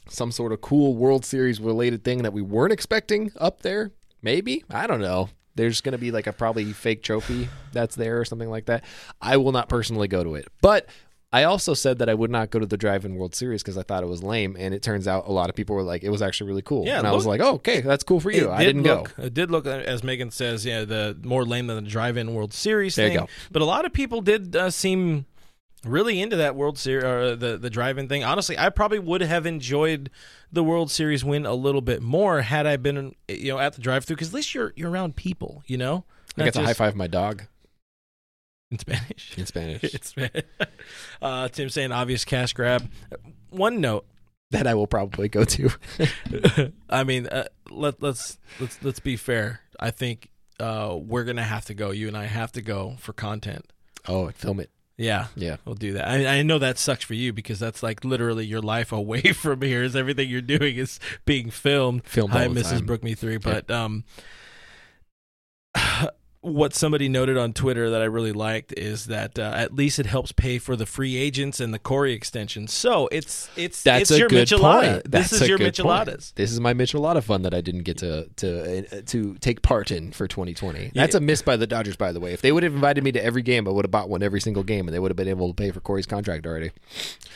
[0.09, 3.91] some sort of cool World Series related thing that we weren't expecting up there.
[4.21, 5.29] Maybe I don't know.
[5.55, 8.83] There's going to be like a probably fake trophy that's there or something like that.
[9.21, 10.87] I will not personally go to it, but
[11.33, 13.83] I also said that I would not go to the Drive-In World Series because I
[13.83, 16.09] thought it was lame, and it turns out a lot of people were like, it
[16.09, 16.85] was actually really cool.
[16.85, 18.49] Yeah, and I was like, oh, okay, that's cool for you.
[18.49, 19.23] I didn't look, go.
[19.23, 22.95] It did look, as Megan says, yeah, the more lame than the drive-in World Series
[22.95, 23.19] There you thing.
[23.19, 23.29] go.
[23.51, 25.25] But a lot of people did uh, seem
[25.85, 28.23] really into that World Series or the the drive-in thing.
[28.23, 30.09] Honestly, I probably would have enjoyed
[30.51, 33.81] the World Series win a little bit more had I been, you know, at the
[33.81, 36.05] drive-through because at least you're you're around people, you know.
[36.37, 37.43] I got to high five my dog
[38.71, 39.37] in Spanish.
[39.37, 39.83] in Spanish.
[39.93, 40.13] it's
[41.21, 42.89] uh, Tim saying obvious cash grab.
[43.49, 44.05] One note.
[44.51, 45.69] that I will probably go to.
[46.89, 49.61] I mean, uh, let let's let's let's be fair.
[49.79, 51.91] I think uh, we're gonna have to go.
[51.91, 53.71] You and I have to go for content.
[54.07, 54.69] oh, film it.
[54.99, 55.57] Yeah, Yeah.
[55.63, 56.07] we'll do that.
[56.07, 59.61] I, I know that sucks for you because that's like literally your life away from
[59.61, 59.83] here.
[59.83, 62.03] Is everything you're doing is being filmed.
[62.05, 62.69] Filmed Hi, Mrs.
[62.79, 62.85] time.
[62.87, 63.37] Brook Me Three.
[63.37, 64.05] But um,
[66.41, 70.05] what somebody noted on Twitter that I really liked is that uh, at least it
[70.05, 72.67] helps pay for the free agents and the Corey extension.
[72.67, 75.03] So it's it's That's it's a your good michelada.
[75.03, 76.07] This is a your good point.
[76.09, 76.33] micheladas.
[76.35, 79.91] This is my Michelada fund that I didn't get to to uh, to take part
[79.91, 80.91] in for 2020.
[80.93, 81.17] That's Yeah.
[81.17, 82.33] a miss by the Dodgers, by the way.
[82.33, 84.39] If they would have invited me to every game, I would have bought one every
[84.39, 86.71] single game, and they would have been able to pay for Corey's contract already.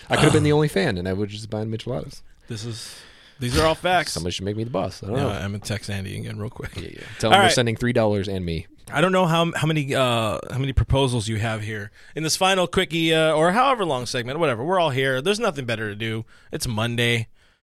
[0.10, 2.22] I could have been the only fan, and I would just buy Micheladas.
[2.48, 2.96] This is
[3.42, 4.14] these are all facts.
[4.14, 5.04] Somebody should make me the boss.
[5.04, 5.30] I don't Yeah, know.
[5.32, 6.76] I'm gonna text Andy again real quick.
[6.78, 7.00] Yeah, yeah.
[7.20, 7.52] Tell All them we're right.
[7.52, 8.68] sending three dollars and me.
[8.94, 12.38] I don't know how how many uh, how many proposals you have here in this
[12.38, 14.64] final quickie uh, or however long segment, whatever.
[14.64, 15.22] We're all here.
[15.22, 16.26] There's nothing better to do.
[16.52, 17.28] It's Monday.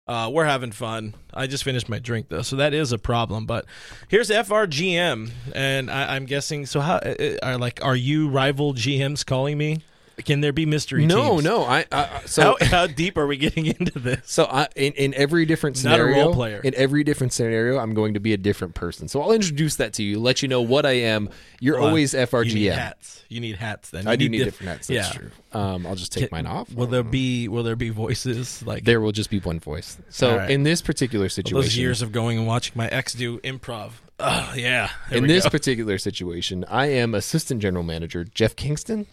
[0.06, 1.14] Uh, we're having fun.
[1.34, 3.46] I just finished my drink though, so that is a problem.
[3.46, 3.66] But
[4.10, 6.66] here's FRGM, and I, I'm guessing.
[6.66, 9.82] So how uh, are like are you rival GMs calling me?
[10.26, 11.06] Can there be mystery?
[11.06, 11.44] No, teams?
[11.44, 11.64] no.
[11.64, 14.20] I, I I- so How, how deep are we getting into this?
[14.26, 16.62] So I, in in every different scenario, Not a role player.
[16.64, 19.08] in every different scenario, I'm going to be a different person.
[19.08, 21.30] So I'll introduce that to you, let you know what I am.
[21.60, 21.88] You're on.
[21.90, 22.74] always You need FRGM.
[22.76, 23.24] hats.
[23.30, 23.90] You need hats.
[23.90, 24.88] Then I You do need diff- different hats.
[24.88, 25.20] That's yeah.
[25.20, 25.32] true.
[25.52, 26.72] Um, I'll just take mine off.
[26.74, 29.98] Will there be will there be voices like There will just be one voice.
[30.10, 30.50] So right.
[30.50, 33.92] in this particular situation, those years of going and watching my ex do improv?
[34.20, 34.90] Oh yeah.
[35.12, 35.50] In this go.
[35.50, 39.08] particular situation, I am assistant general manager Jeff Kingston.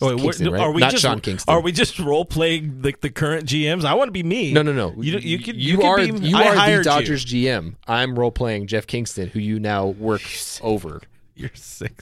[0.00, 0.60] Oh, wait, right?
[0.60, 1.52] are we Not just Sean Kingston.
[1.52, 3.84] are we just role playing the, the current GMs?
[3.84, 4.52] I want to be me.
[4.52, 4.92] No, no, no.
[4.96, 6.84] You you could- you, you are be- you I are the hired you.
[6.84, 7.74] Dodgers GM.
[7.88, 10.22] I'm role playing Jeff Kingston, who you now work
[10.62, 11.00] over.
[11.34, 11.92] You're sick.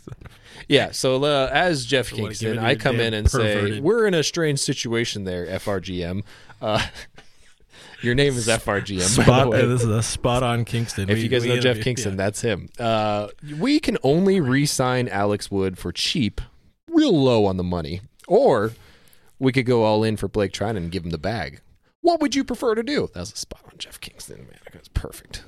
[0.69, 4.23] Yeah, so uh, as Jeff wanna Kingston, I come in and say, "We're in a
[4.23, 6.23] strange situation there, FRGM.
[6.61, 6.85] Uh,
[8.03, 9.01] Your name is FRGM.
[9.01, 11.09] Spot, this is a spot on Kingston.
[11.09, 12.17] If We- you guys know Jeff Kingston, yeah.
[12.17, 12.69] that's him.
[12.79, 13.29] Uh,
[13.59, 16.41] we can only re-sign Alex Wood for cheap,
[16.97, 18.73] real low on the money, or
[19.39, 21.61] we could go all in for Blake Treinen and give him the bag.
[22.01, 23.09] What would you prefer to do?
[23.13, 24.59] That was a spot on Jeff Kingston, man.
[24.73, 25.45] That was perfect.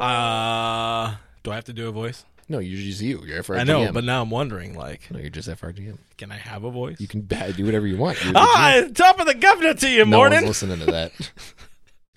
[0.00, 2.24] Uh, do I have to do a voice?
[2.48, 3.22] No, you're just you.
[3.24, 3.60] You're FRGM.
[3.60, 5.96] I know, but now I'm wondering, like, no, you're just FRGM.
[6.18, 7.00] can I have a voice?
[7.00, 8.22] You can do whatever you want.
[8.22, 8.42] You're the GM.
[8.42, 10.44] Ah, top of the governor to you, no morning.
[10.46, 11.12] listening to that.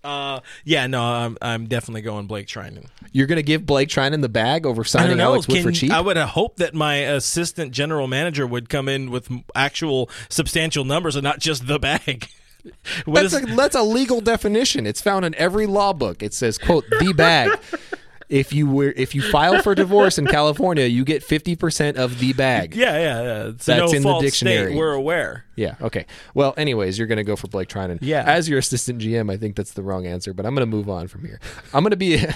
[0.03, 2.85] Uh, yeah, no, I'm I'm definitely going Blake Treinen.
[3.11, 5.25] You're gonna give Blake Treinen the bag over signing know.
[5.25, 5.91] Alex Wood for cheap?
[5.91, 11.15] I would hope that my assistant general manager would come in with actual substantial numbers
[11.15, 12.29] and not just the bag.
[13.05, 14.85] That's, is- a, that's a legal definition.
[14.85, 16.21] It's found in every law book.
[16.21, 17.57] It says, "quote the bag."
[18.29, 22.19] if you were if you file for divorce in California, you get fifty percent of
[22.19, 22.75] the bag.
[22.75, 23.47] yeah, yeah, yeah.
[23.49, 24.67] It's That's no in the dictionary.
[24.67, 24.77] State.
[24.77, 25.45] We're aware.
[25.55, 25.75] Yeah.
[25.81, 26.05] Okay.
[26.33, 27.99] Well, anyways, you're going to go for Blake Treinen.
[28.01, 28.23] Yeah.
[28.25, 30.89] As your assistant GM, I think that's the wrong answer, but I'm going to move
[30.89, 31.39] on from here.
[31.73, 32.23] I'm going to be.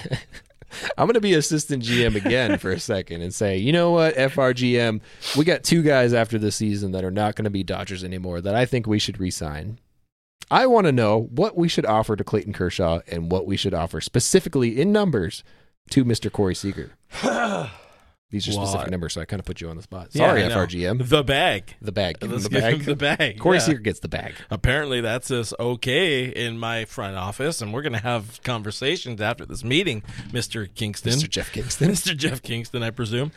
[0.96, 4.14] I'm going to be assistant GM again for a second and say, you know what,
[4.14, 5.02] FRGM,
[5.36, 8.40] we got two guys after this season that are not going to be Dodgers anymore
[8.40, 9.78] that I think we should resign.
[10.50, 13.74] I want to know what we should offer to Clayton Kershaw and what we should
[13.74, 15.44] offer specifically in numbers
[15.90, 16.30] to Mr.
[16.30, 16.92] Corey Seager.
[18.30, 18.90] These are specific What?
[18.90, 20.08] numbers, so I kind of put you on the spot.
[20.12, 20.56] Yeah, Sorry, I know.
[20.56, 21.06] FRGM.
[21.06, 21.74] The bag.
[21.82, 22.18] The bag.
[22.18, 22.74] Give him Let's the give bag.
[22.76, 23.38] him the bag.
[23.38, 23.62] Corey yeah.
[23.62, 24.32] Seager gets the bag.
[24.50, 29.44] Apparently, that's just okay in my front office, and we're going to have conversations after
[29.44, 30.02] this meeting,
[30.32, 31.28] Mister Kingston, Mr.
[31.28, 31.88] Jeff Kingston.
[31.90, 32.16] Mr.
[32.16, 33.32] Jeff Kingston, I presume.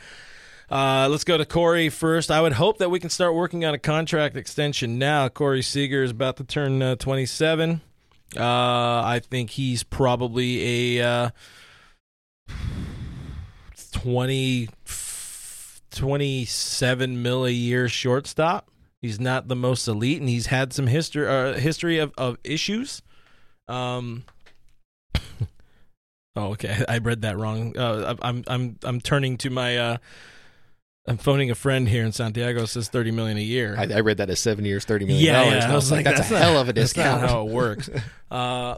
[0.72, 2.32] Uh, let's go to Corey first.
[2.32, 5.28] I would hope that we can start working on a contract extension now.
[5.28, 7.82] Corey Seager is about to turn uh, 27.
[8.36, 11.30] Uh, I think he's probably a uh,
[13.92, 14.70] 20,
[15.92, 18.70] 27 mil a year shortstop.
[19.02, 23.02] He's not the most elite, and he's had some history uh, history of, of issues.
[23.68, 24.24] Um,
[26.36, 27.78] oh, okay, I read that wrong.
[27.78, 29.78] Uh, I'm I'm I'm turning to my.
[29.78, 29.98] Uh,
[31.08, 32.66] I'm phoning a friend here in Santiago.
[32.66, 33.76] Says thirty million a year.
[33.78, 35.64] I, I read that as seven years, thirty million yeah, dollars.
[35.66, 35.72] yeah.
[35.72, 37.30] I was like, that's, a not- hell of a that's discount.
[37.30, 37.90] how it works.
[38.32, 38.78] uh,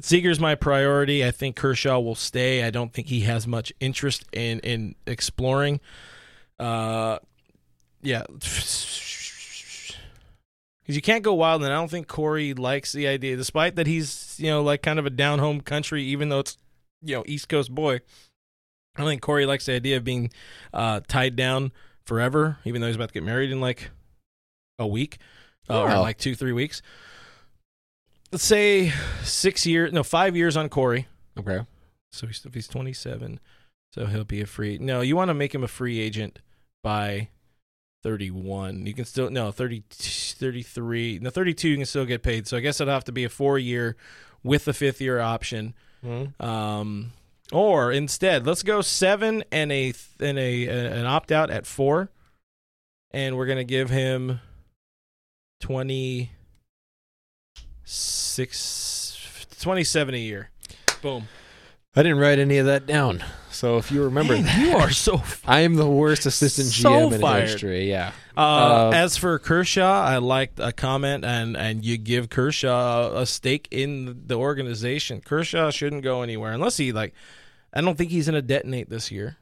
[0.00, 1.24] Seager's my priority.
[1.24, 2.62] I think Kershaw will stay.
[2.62, 5.80] I don't think he has much interest in in exploring.
[6.58, 7.18] Uh,
[8.02, 9.36] yeah, because
[10.86, 14.36] you can't go wild, and I don't think Corey likes the idea, despite that he's
[14.38, 16.56] you know like kind of a down home country, even though it's
[17.02, 18.00] you know East Coast boy.
[18.96, 20.30] I don't think Corey likes the idea of being
[20.74, 21.72] uh, tied down
[22.04, 23.90] forever, even though he's about to get married in like
[24.78, 25.18] a week
[25.68, 26.82] uh, or like two, three weeks.
[28.32, 31.08] Let's say six years, no, five years on Corey.
[31.38, 31.60] Okay.
[32.12, 33.40] So he's, if he's 27,
[33.92, 34.78] so he'll be a free.
[34.78, 36.40] No, you want to make him a free agent
[36.82, 37.28] by
[38.02, 38.86] 31.
[38.86, 42.46] You can still, no, 30, 33, no, 32, you can still get paid.
[42.46, 43.96] So I guess it'll have to be a four year
[44.42, 45.74] with the fifth year option.
[46.40, 47.12] Um,
[47.52, 52.10] or instead, let's go seven and a and a an opt out at four,
[53.10, 54.40] and we're gonna give him
[55.60, 56.30] twenty
[57.90, 60.50] six, 27 a year.
[61.02, 61.28] Boom.
[61.96, 63.24] I didn't write any of that down.
[63.50, 65.20] So if you remember Man, that, you are so.
[65.44, 67.48] I am the worst assistant So GM in fired.
[67.48, 67.88] history.
[67.90, 68.12] Yeah.
[68.36, 73.26] Uh, Uh, as for Kershaw, I liked a comment, and and you give Kershaw a
[73.26, 75.20] stake in the organization.
[75.20, 77.12] Kershaw shouldn't go anywhere unless he like.
[77.72, 79.36] I don't think he's going to detonate this year.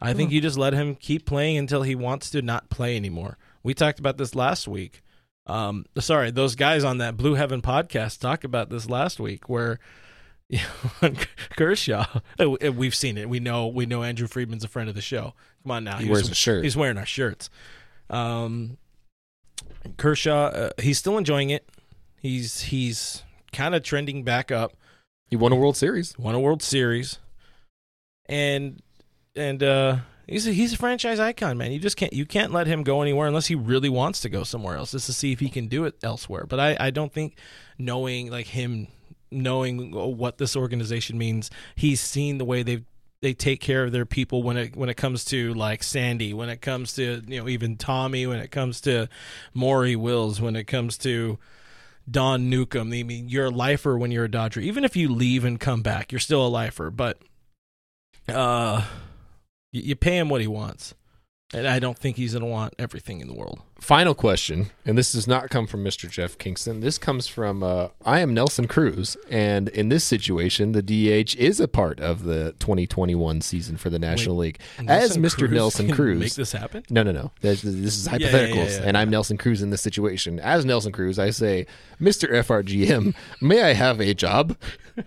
[0.00, 3.38] I think you just let him keep playing until he wants to not play anymore.
[3.62, 5.02] We talked about this last week.
[5.46, 9.78] Um, sorry, those guys on that Blue Heaven podcast talked about this last week, where
[10.48, 10.58] you
[11.02, 11.12] know,
[11.56, 12.06] Kershaw.
[12.40, 13.28] uh, We've seen it.
[13.28, 13.66] We know.
[13.68, 15.34] We know Andrew Friedman's a friend of the show.
[15.62, 16.64] Come on now, He was- wears a shirt.
[16.64, 17.50] He's wearing our shirts.
[18.10, 18.76] Um,
[19.96, 21.68] Kershaw, uh, he's still enjoying it.
[22.20, 23.22] He's he's
[23.52, 24.72] kind of trending back up.
[25.28, 26.16] He won a World Series.
[26.18, 27.18] Won a World Series,
[28.28, 28.80] and
[29.34, 29.96] and uh,
[30.26, 31.72] he's a, he's a franchise icon, man.
[31.72, 34.42] You just can't you can't let him go anywhere unless he really wants to go
[34.44, 36.46] somewhere else, just to see if he can do it elsewhere.
[36.46, 37.36] But I I don't think
[37.78, 38.88] knowing like him
[39.30, 42.84] knowing what this organization means, he's seen the way they've
[43.22, 46.48] they take care of their people when it when it comes to like Sandy, when
[46.48, 49.08] it comes to you know even Tommy, when it comes to
[49.54, 51.38] Maury Wills, when it comes to
[52.08, 52.92] Don Newcombe.
[52.92, 54.60] I mean, you're a lifer when you're a Dodger.
[54.60, 56.90] Even if you leave and come back, you're still a lifer.
[56.90, 57.18] But
[58.28, 58.84] uh,
[59.76, 60.94] you, you pay him what he wants.
[61.54, 63.60] And I don't think he's going to want everything in the world.
[63.78, 66.10] Final question, and this does not come from Mr.
[66.10, 66.80] Jeff Kingston.
[66.80, 71.60] This comes from uh, I am Nelson Cruz, and in this situation, the DH is
[71.60, 74.58] a part of the 2021 season for the National League.
[74.88, 75.38] As Mr.
[75.38, 76.82] Cruz Nelson Cruz, make this happen.
[76.90, 77.30] No, no, no.
[77.42, 80.40] This, this is yeah, yeah, hypotheticals, yeah, and I'm Nelson Cruz in this situation.
[80.40, 81.66] As Nelson Cruz, I say,
[82.00, 82.28] Mr.
[82.28, 84.56] FRGM, may I have a job?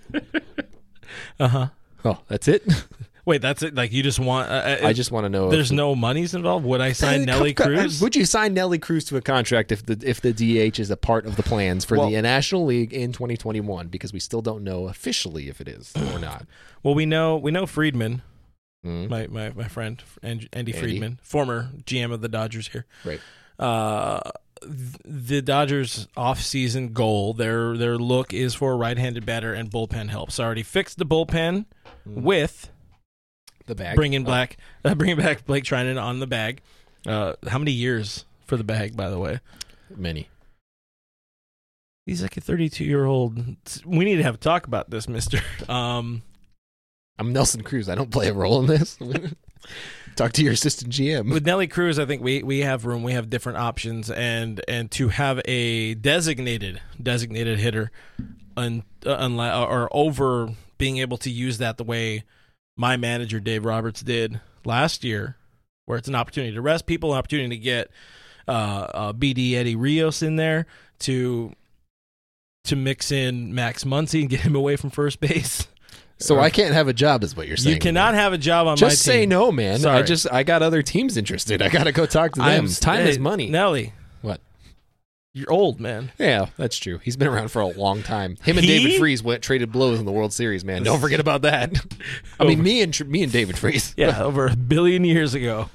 [1.40, 1.68] Uh huh.
[2.06, 2.64] Oh, that's it.
[3.26, 3.76] Wait, that's it.
[3.76, 4.50] Like you just want?
[4.50, 5.50] Uh, I just want to know.
[5.50, 6.66] There's if, no monies involved.
[6.66, 8.02] Would I sign Uh, Nelly uh, Cruz?
[8.02, 10.98] Would you sign Nelly Cruz to a contract if the if the DH is a
[10.98, 13.88] part of the plans for Well- the National League in 2021?
[13.88, 16.46] Because we still don't know officially if it is or not.
[16.84, 18.22] Well, we know we know Friedman,
[18.86, 20.72] Mm, my my my friend Andy, Andy.
[20.72, 22.86] Friedman, former GM of the Dodgers here.
[23.04, 23.20] Right.
[23.60, 24.22] Uh,
[24.62, 30.32] the Dodgers off-season goal, their their look is for a right-handed batter and bullpen help.
[30.32, 31.66] So I already fixed the bullpen
[32.06, 32.70] with
[33.70, 33.96] The bag.
[33.96, 36.62] bringing Oh, back uh, bringing back Blake Treinen on the bag.
[37.06, 39.40] Uh, how many years for the bag, by the way?
[39.96, 40.28] many.
[42.06, 43.38] He's like a 32 year old.
[43.86, 45.40] We need to have a talk about this, Mister.
[45.70, 46.24] Um,
[47.20, 47.90] I'm Nelson Cruz.
[47.90, 48.98] I don't play a role in this.
[50.16, 51.32] Talk to your assistant GM.
[51.32, 53.04] with Nelly Cruz, I think we we have room.
[53.04, 57.92] We have different options, and and to have a designated designated hitter,
[58.58, 62.24] un, uh, unless or over being able to use that the way
[62.80, 65.36] my manager Dave Roberts did last year,
[65.86, 67.92] where it's an opportunity to rest people, an opportunity to get
[68.48, 70.66] uh, uh, BD Eddie Rios in there
[71.00, 71.54] to
[72.64, 75.68] to mix in Max Muncy and get him away from first base.
[76.22, 77.76] So I can't have a job, is what you're saying.
[77.76, 78.90] You cannot have a job on my team.
[78.90, 79.80] Just say no, man.
[79.80, 80.00] Sorry.
[80.00, 81.62] I just I got other teams interested.
[81.62, 82.50] I got to go talk to them.
[82.50, 83.50] I'm- Time hey, is money.
[83.50, 83.94] Nelly.
[85.40, 86.12] You're old, man.
[86.20, 86.98] Yeah, that's true.
[86.98, 88.36] He's been around for a long time.
[88.44, 88.78] Him and He?
[88.78, 90.84] David Freese went traded blows in the World Series, man.
[90.84, 91.78] Don't forget about that.
[92.42, 93.96] I mean, me and me and David Freese.
[93.98, 95.70] Yeah, over a billion years ago.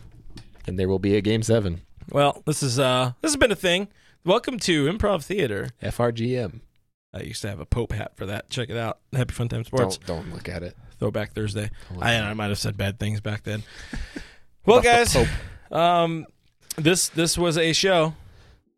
[0.66, 1.80] and there will be a game seven.
[2.10, 3.88] Well, this is uh this has been a thing.
[4.22, 5.70] Welcome to Improv Theater.
[5.82, 6.60] FRGM.
[7.14, 8.50] I used to have a Pope hat for that.
[8.50, 8.98] Check it out.
[9.14, 9.96] Happy Fun Time Sports.
[9.96, 10.76] Don't don't look at it.
[10.98, 11.70] Throwback Thursday.
[12.00, 13.62] I, I might have said bad things back then.
[14.66, 15.16] well, guys,
[15.72, 16.26] um,
[16.76, 18.14] this this was a show.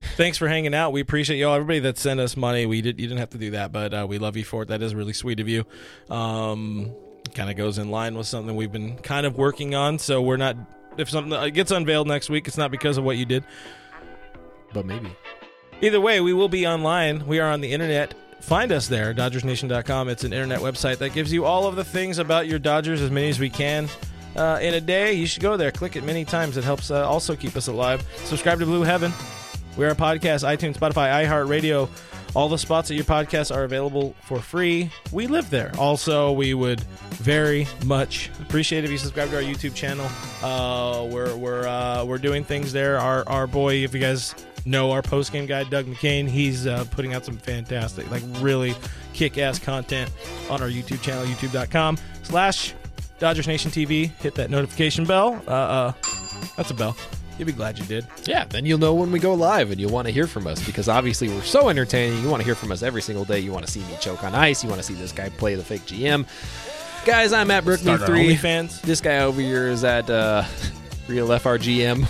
[0.03, 0.93] Thanks for hanging out.
[0.93, 1.55] We appreciate y'all.
[1.55, 2.65] Everybody that sent us money.
[2.67, 3.01] We did.
[3.01, 4.69] You didn't have to do that, but uh, we love you for it.
[4.69, 5.65] That is really sweet of you.
[6.09, 6.95] Um,
[7.35, 9.99] kind of goes in line with something we've been kind of working on.
[9.99, 10.57] So we're not.
[10.97, 13.45] If something uh, gets unveiled next week, it's not because of what you did.
[14.73, 15.15] But maybe.
[15.83, 17.27] Either way, we will be online.
[17.27, 18.15] We are on the internet.
[18.41, 20.09] Find us there, DodgersNation.com.
[20.09, 23.11] It's an internet website that gives you all of the things about your Dodgers, as
[23.11, 23.89] many as we can.
[24.35, 25.71] Uh, in a day, you should go there.
[25.71, 26.57] Click it many times.
[26.57, 28.07] It helps uh, also keep us alive.
[28.25, 29.13] Subscribe to Blue Heaven.
[29.77, 31.89] We're a podcast, iTunes, Spotify, iHeartRadio.
[32.35, 34.91] All the spots that your podcast are available for free.
[35.11, 35.73] We live there.
[35.79, 36.81] Also, we would
[37.13, 40.07] very much appreciate if you subscribe to our YouTube channel.
[40.43, 42.99] Uh, we're we're uh, we're doing things there.
[42.99, 44.35] Our our boy, if you guys
[44.67, 48.75] know our post game guy, Doug McCain, he's uh, putting out some fantastic, like really
[49.13, 50.11] kick ass content
[50.51, 52.75] on our YouTube channel, youtube.com slash
[53.19, 54.11] Dodgers Nation TV.
[54.21, 55.41] Hit that notification bell.
[55.47, 55.93] Uh, uh,
[56.57, 56.97] that's a bell.
[57.39, 58.07] You'll be glad you did.
[58.25, 60.65] Yeah, then you'll know when we go live and you'll want to hear from us
[60.65, 62.23] because obviously we're so entertaining.
[62.23, 63.41] You want to hear from us every single day.
[63.41, 64.63] You want to see me choke on ice.
[64.63, 66.27] You want to see this guy play the fake GM.
[67.05, 68.37] Guys, I'm at Start our BrookMe3.
[68.37, 68.81] OnlyFans.
[68.83, 70.45] This guy over here is at uh,
[71.07, 72.05] Real FRGM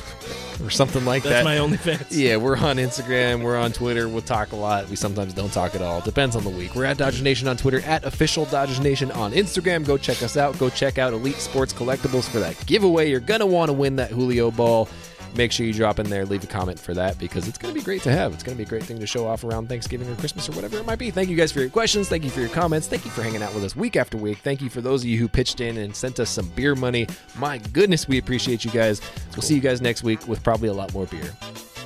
[0.66, 1.58] or something like That's that.
[1.58, 2.06] That's my OnlyFans.
[2.10, 3.42] Yeah, we're on Instagram.
[3.42, 4.08] We're on Twitter.
[4.08, 4.88] We'll talk a lot.
[4.88, 6.00] We sometimes don't talk at all.
[6.00, 6.74] Depends on the week.
[6.74, 9.84] We're at Dodgers Nation on Twitter, at official Dodgers Nation on Instagram.
[9.84, 10.58] Go check us out.
[10.58, 13.10] Go check out Elite Sports Collectibles for that giveaway.
[13.10, 14.88] You're going to want to win that Julio ball.
[15.36, 17.78] Make sure you drop in there, leave a comment for that because it's going to
[17.78, 18.32] be great to have.
[18.32, 20.52] It's going to be a great thing to show off around Thanksgiving or Christmas or
[20.52, 21.10] whatever it might be.
[21.10, 22.08] Thank you guys for your questions.
[22.08, 22.88] Thank you for your comments.
[22.88, 24.38] Thank you for hanging out with us week after week.
[24.38, 27.06] Thank you for those of you who pitched in and sent us some beer money.
[27.38, 29.02] My goodness, we appreciate you guys.
[29.32, 31.30] We'll see you guys next week with probably a lot more beer.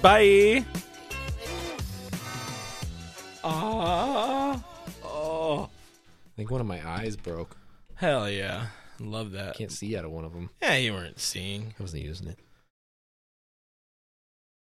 [0.00, 0.64] Bye.
[3.42, 4.62] Ah.
[5.02, 5.62] Oh.
[5.64, 7.56] I think one of my eyes broke.
[7.96, 8.66] Hell yeah.
[9.00, 9.56] Love that.
[9.56, 10.50] Can't see out of one of them.
[10.62, 11.74] Yeah, you weren't seeing.
[11.80, 12.38] I wasn't using it.